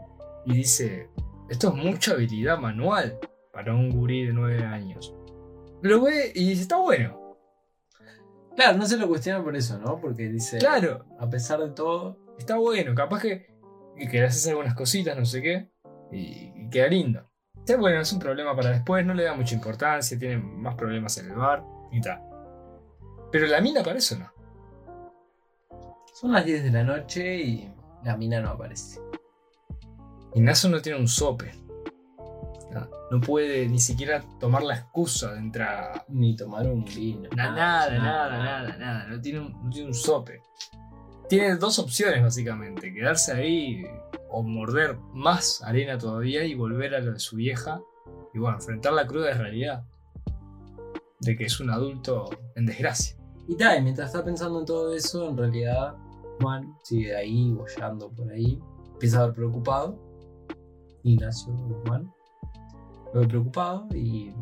y 0.45 0.53
dice, 0.53 1.10
esto 1.49 1.67
es 1.67 1.73
mucha 1.84 2.13
habilidad 2.13 2.58
manual 2.60 3.19
para 3.51 3.75
un 3.75 3.89
gurí 3.91 4.25
de 4.25 4.32
9 4.32 4.63
años. 4.63 5.13
Lo 5.82 6.01
ve 6.01 6.32
y 6.34 6.47
dice, 6.47 6.62
está 6.62 6.77
bueno. 6.77 7.19
Claro, 8.56 8.78
no 8.78 8.86
se 8.86 8.98
lo 8.98 9.08
cuestiona 9.08 9.44
por 9.44 9.56
eso, 9.56 9.78
¿no? 9.80 10.00
Porque 10.00 10.30
dice, 10.30 10.60
Claro, 10.60 11.06
a 11.20 11.30
pesar 11.30 11.60
de 11.60 11.72
todo, 11.72 12.18
está 12.38 12.58
bueno, 12.58 12.94
capaz 12.94 13.22
que, 13.22 13.48
que 13.98 14.20
le 14.20 14.26
haces 14.26 14.48
algunas 14.48 14.76
cositas, 14.76 15.18
no 15.18 15.26
sé 15.26 15.42
qué, 15.42 15.72
y, 16.12 16.52
y 16.56 16.70
queda 16.70 16.88
lindo. 16.88 17.30
Está 17.58 17.78
bueno, 17.78 18.02
es 18.02 18.12
un 18.12 18.20
problema 18.20 18.56
para 18.56 18.72
después, 18.72 19.06
no 19.06 19.13
le 19.13 19.24
da 19.24 19.34
mucha 19.34 19.56
importancia, 19.56 20.20
tiene 20.20 20.38
más 20.38 20.76
problemas 20.76 21.18
en 21.18 21.32
el 21.32 21.36
bar 21.38 21.63
y 21.92 22.02
tal. 22.02 22.22
Pero 23.32 23.48
la 23.48 23.62
mina 23.62 23.82
para 23.82 23.98
eso 23.98 24.18
no. 24.20 24.32
son 26.13 26.34
las 26.34 26.46
10 26.46 26.66
de 26.66 26.72
la 26.72 26.84
noche 26.84 27.38
y 27.38 27.74
la 28.04 28.18
mina 28.18 28.39
no 28.42 28.50
aparece. 28.50 29.00
Ignacio 30.36 30.70
no 30.70 30.82
tiene 30.82 31.00
un 31.00 31.08
sope. 31.08 31.52
No, 32.73 32.88
no 33.12 33.21
puede 33.21 33.67
ni 33.67 33.79
siquiera 33.79 34.23
tomar 34.39 34.63
la 34.63 34.75
excusa 34.75 35.33
de 35.33 35.39
entrar. 35.39 36.05
Ni 36.09 36.36
tomar 36.36 36.65
un 36.67 36.83
vino. 36.86 37.29
Na- 37.36 37.51
Nada, 37.51 37.97
nada, 37.97 38.38
nada, 38.38 38.77
nada. 38.77 39.07
No 39.07 39.21
tiene, 39.21 39.39
un, 39.39 39.51
no 39.63 39.69
tiene 39.69 39.88
un 39.88 39.93
sope. 39.93 40.41
Tiene 41.29 41.55
dos 41.55 41.79
opciones 41.79 42.21
básicamente. 42.21 42.93
Quedarse 42.93 43.33
ahí 43.33 43.83
o 44.29 44.41
morder 44.43 44.97
más 45.13 45.62
arena 45.63 45.97
todavía 45.97 46.43
y 46.45 46.55
volver 46.55 46.95
a 46.95 46.99
lo 46.99 47.13
de 47.13 47.19
su 47.19 47.36
vieja. 47.36 47.79
Y 48.33 48.39
bueno, 48.39 48.57
enfrentar 48.57 48.93
la 48.93 49.05
cruda 49.07 49.33
realidad. 49.33 49.83
De 51.19 51.36
que 51.38 51.45
es 51.45 51.59
un 51.59 51.69
adulto 51.69 52.29
en 52.55 52.65
desgracia. 52.65 53.15
Y 53.47 53.55
tal, 53.55 53.83
mientras 53.83 54.07
está 54.09 54.23
pensando 54.23 54.59
en 54.59 54.65
todo 54.65 54.93
eso, 54.93 55.29
en 55.29 55.38
realidad 55.38 55.95
Juan 56.41 56.73
sigue 56.83 57.15
ahí, 57.15 57.51
bollando 57.51 58.09
por 58.09 58.29
ahí. 58.31 58.59
Empieza 58.93 59.21
a 59.21 59.25
ver 59.27 59.36
preocupado. 59.36 59.99
Ignacio 61.03 61.51
Guzmán. 61.53 62.12
Ve 63.13 63.28
preocupado 63.28 63.88
y 63.93 64.34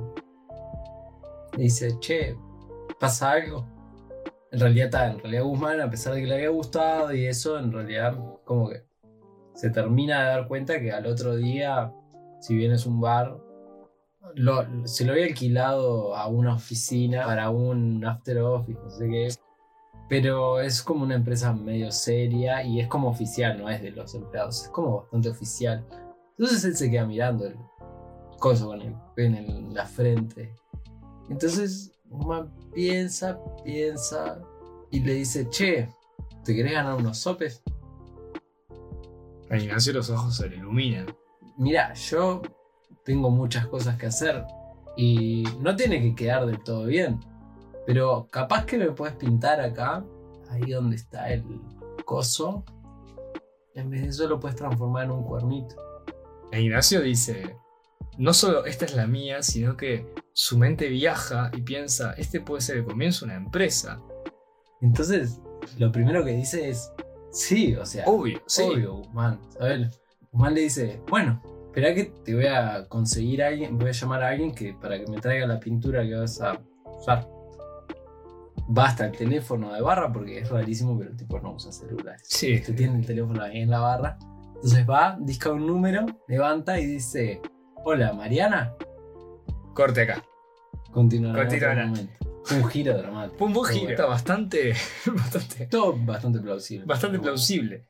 dice, 1.57 1.97
che, 1.99 2.38
¿pasa 2.99 3.31
algo? 3.31 3.67
En 4.51 4.60
realidad 4.60 4.86
está, 4.86 5.12
en 5.12 5.19
realidad 5.19 5.43
Guzmán, 5.43 5.81
a 5.81 5.89
pesar 5.89 6.13
de 6.13 6.21
que 6.21 6.27
le 6.27 6.36
había 6.36 6.49
gustado 6.49 7.13
y 7.13 7.25
eso, 7.25 7.57
en 7.57 7.71
realidad 7.71 8.17
como 8.45 8.69
que 8.69 8.84
se 9.53 9.69
termina 9.69 10.19
de 10.21 10.25
dar 10.27 10.47
cuenta 10.47 10.79
que 10.79 10.91
al 10.91 11.05
otro 11.05 11.36
día, 11.36 11.93
si 12.39 12.55
bien 12.55 12.71
es 12.71 12.86
un 12.86 12.99
bar, 13.01 13.38
lo- 14.36 14.65
se 14.88 15.05
lo 15.05 15.13
había 15.13 15.25
alquilado 15.25 16.15
a 16.15 16.27
una 16.27 16.55
oficina 16.55 17.25
para 17.25 17.49
un 17.49 18.03
after 18.05 18.39
office, 18.39 18.79
no 18.81 18.89
sé 18.89 19.10
qué. 19.10 19.27
Pero 20.10 20.60
es 20.60 20.81
como 20.81 21.03
una 21.03 21.15
empresa 21.15 21.53
medio 21.53 21.91
seria 21.91 22.63
y 22.63 22.79
es 22.81 22.88
como 22.88 23.10
oficial, 23.10 23.57
no 23.57 23.69
es 23.69 23.81
de 23.81 23.91
los 23.91 24.13
empleados, 24.15 24.63
es 24.63 24.69
como 24.69 24.97
bastante 25.01 25.29
oficial. 25.29 25.86
Entonces 26.38 26.63
él 26.65 26.75
se 26.75 26.89
queda 26.91 27.05
mirando 27.05 27.45
el 28.41 28.49
coso 28.49 28.67
con 28.67 28.82
el 28.82 28.95
en 29.17 29.73
la 29.73 29.86
frente. 29.86 30.56
Entonces 31.30 31.91
Guzmán 32.06 32.51
piensa, 32.73 33.39
piensa 33.63 34.41
y 34.89 34.99
le 35.01 35.13
dice, 35.13 35.47
che, 35.49 35.88
¿te 36.43 36.56
querés 36.56 36.73
ganar 36.73 36.95
unos 36.95 37.19
sopes? 37.19 37.62
A 39.49 39.58
Ignacio 39.58 39.93
los 39.93 40.10
ojos 40.10 40.36
se 40.36 40.49
le 40.49 40.56
iluminan. 40.56 41.06
Mira, 41.58 41.93
yo 41.93 42.41
tengo 43.06 43.30
muchas 43.30 43.67
cosas 43.67 43.95
que 43.97 44.08
hacer 44.08 44.43
y 44.97 45.43
no 45.60 45.75
tiene 45.75 46.01
que 46.01 46.15
quedar 46.15 46.47
del 46.47 46.63
todo 46.63 46.86
bien. 46.86 47.19
Pero 47.86 48.27
capaz 48.32 48.65
que 48.65 48.77
lo 48.77 48.95
puedes 48.95 49.15
pintar 49.15 49.62
acá, 49.62 50.04
ahí 50.49 50.71
donde 50.71 50.95
está 50.95 51.32
el 51.32 51.43
coso. 52.06 52.65
En 53.75 53.89
vez 53.91 54.01
de 54.01 54.08
eso 54.08 54.27
lo 54.27 54.39
puedes 54.39 54.56
transformar 54.56 55.06
en 55.06 55.12
un 55.12 55.23
cuernito. 55.23 55.75
E 56.51 56.62
Ignacio 56.62 57.01
dice, 57.01 57.56
no 58.21 58.34
solo 58.34 58.65
esta 58.65 58.86
es 58.86 58.95
la 58.95 59.07
mía, 59.07 59.41
sino 59.41 59.75
que 59.75 60.05
su 60.34 60.55
mente 60.55 60.88
viaja 60.89 61.49
y 61.57 61.62
piensa, 61.63 62.13
este 62.17 62.39
puede 62.39 62.62
ser 62.62 62.77
el 62.77 62.86
comienzo 62.86 63.25
de 63.25 63.31
una 63.31 63.43
empresa. 63.43 63.99
Entonces, 64.79 65.41
lo 65.79 65.91
primero 65.91 66.23
que 66.23 66.31
dice 66.31 66.69
es, 66.69 66.91
sí, 67.31 67.75
o 67.75 67.84
sea, 67.84 68.05
Obvio, 68.05 68.39
sí. 68.45 68.62
obvio, 68.62 68.97
Guzmán. 68.97 69.39
¿sabes? 69.57 69.99
Guzmán 70.31 70.53
le 70.53 70.62
dice, 70.62 71.01
bueno, 71.10 71.41
espera 71.65 71.95
que 71.95 72.13
te 72.23 72.36
voy 72.36 72.45
a 72.45 72.88
conseguir 72.88 73.41
a 73.41 73.47
alguien, 73.47 73.79
voy 73.79 73.89
a 73.89 73.93
llamar 73.93 74.21
a 74.21 74.27
alguien 74.29 74.53
que, 74.53 74.75
para 74.75 74.99
que 74.99 75.07
me 75.12 75.19
traiga 75.19 75.47
la 75.47 75.60
pintura 75.60 76.03
que 76.03 76.13
vas 76.13 76.39
a 76.41 76.62
usar. 76.86 77.27
Va 78.77 78.86
hasta 78.86 79.07
el 79.07 79.13
teléfono 79.13 79.73
de 79.73 79.81
barra 79.81 80.13
porque 80.13 80.38
es 80.38 80.49
rarísimo, 80.49 80.95
pero 80.95 81.10
el 81.10 81.17
tipo 81.17 81.39
no 81.39 81.55
usa 81.55 81.71
celulares. 81.71 82.21
Sí, 82.25 82.53
Este 82.53 82.73
tiene 82.73 82.99
el 82.99 83.05
teléfono 83.05 83.41
ahí 83.41 83.62
en 83.62 83.71
la 83.71 83.79
barra. 83.79 84.19
Entonces 84.53 84.88
va, 84.88 85.17
disca 85.19 85.51
un 85.51 85.65
número, 85.65 86.05
levanta 86.27 86.79
y 86.79 86.86
dice, 86.86 87.41
hola 87.83 88.13
Mariana. 88.13 88.73
corte 89.73 90.01
acá. 90.01 90.23
Continuará 90.91 91.43
un 92.51 92.67
giro 92.69 92.97
dramático. 92.97 93.37
Fue 93.37 93.47
un 93.47 93.53
buen 93.53 93.71
giro, 93.71 93.85
bueno. 93.95 94.07
bastante, 94.09 94.73
bastante, 95.05 95.67
Todo 95.67 95.95
bastante 95.97 96.39
plausible. 96.39 96.85
bastante 96.85 97.19
plausible. 97.19 97.87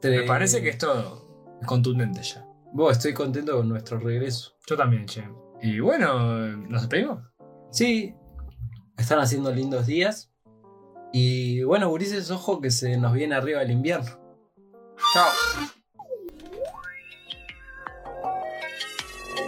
Tre- 0.00 0.20
Me 0.20 0.26
parece 0.26 0.62
que 0.62 0.70
es 0.70 0.78
todo 0.78 1.46
contundente 1.66 2.22
ya. 2.22 2.46
Vos, 2.72 2.92
estoy 2.96 3.12
contento 3.14 3.56
con 3.56 3.68
nuestro 3.68 3.98
regreso. 3.98 4.54
Yo 4.66 4.76
también, 4.76 5.06
che. 5.06 5.22
Y 5.62 5.78
bueno, 5.80 6.48
¿nos 6.56 6.82
despedimos? 6.82 7.22
Sí, 7.70 8.14
están 8.96 9.20
haciendo 9.20 9.52
lindos 9.52 9.86
días. 9.86 10.32
Y 11.12 11.62
bueno, 11.62 11.88
gurises, 11.88 12.30
ojo 12.32 12.60
que 12.60 12.70
se 12.70 12.96
nos 12.96 13.12
viene 13.12 13.36
arriba 13.36 13.62
el 13.62 13.70
invierno. 13.70 14.10
Chao. 15.12 15.28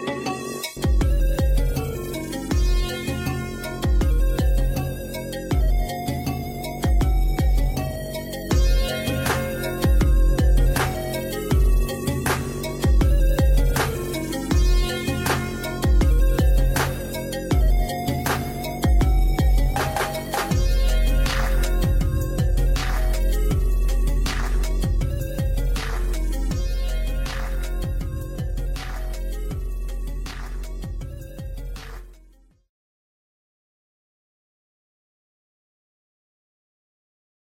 thank 0.05 0.21
you. 0.21 0.26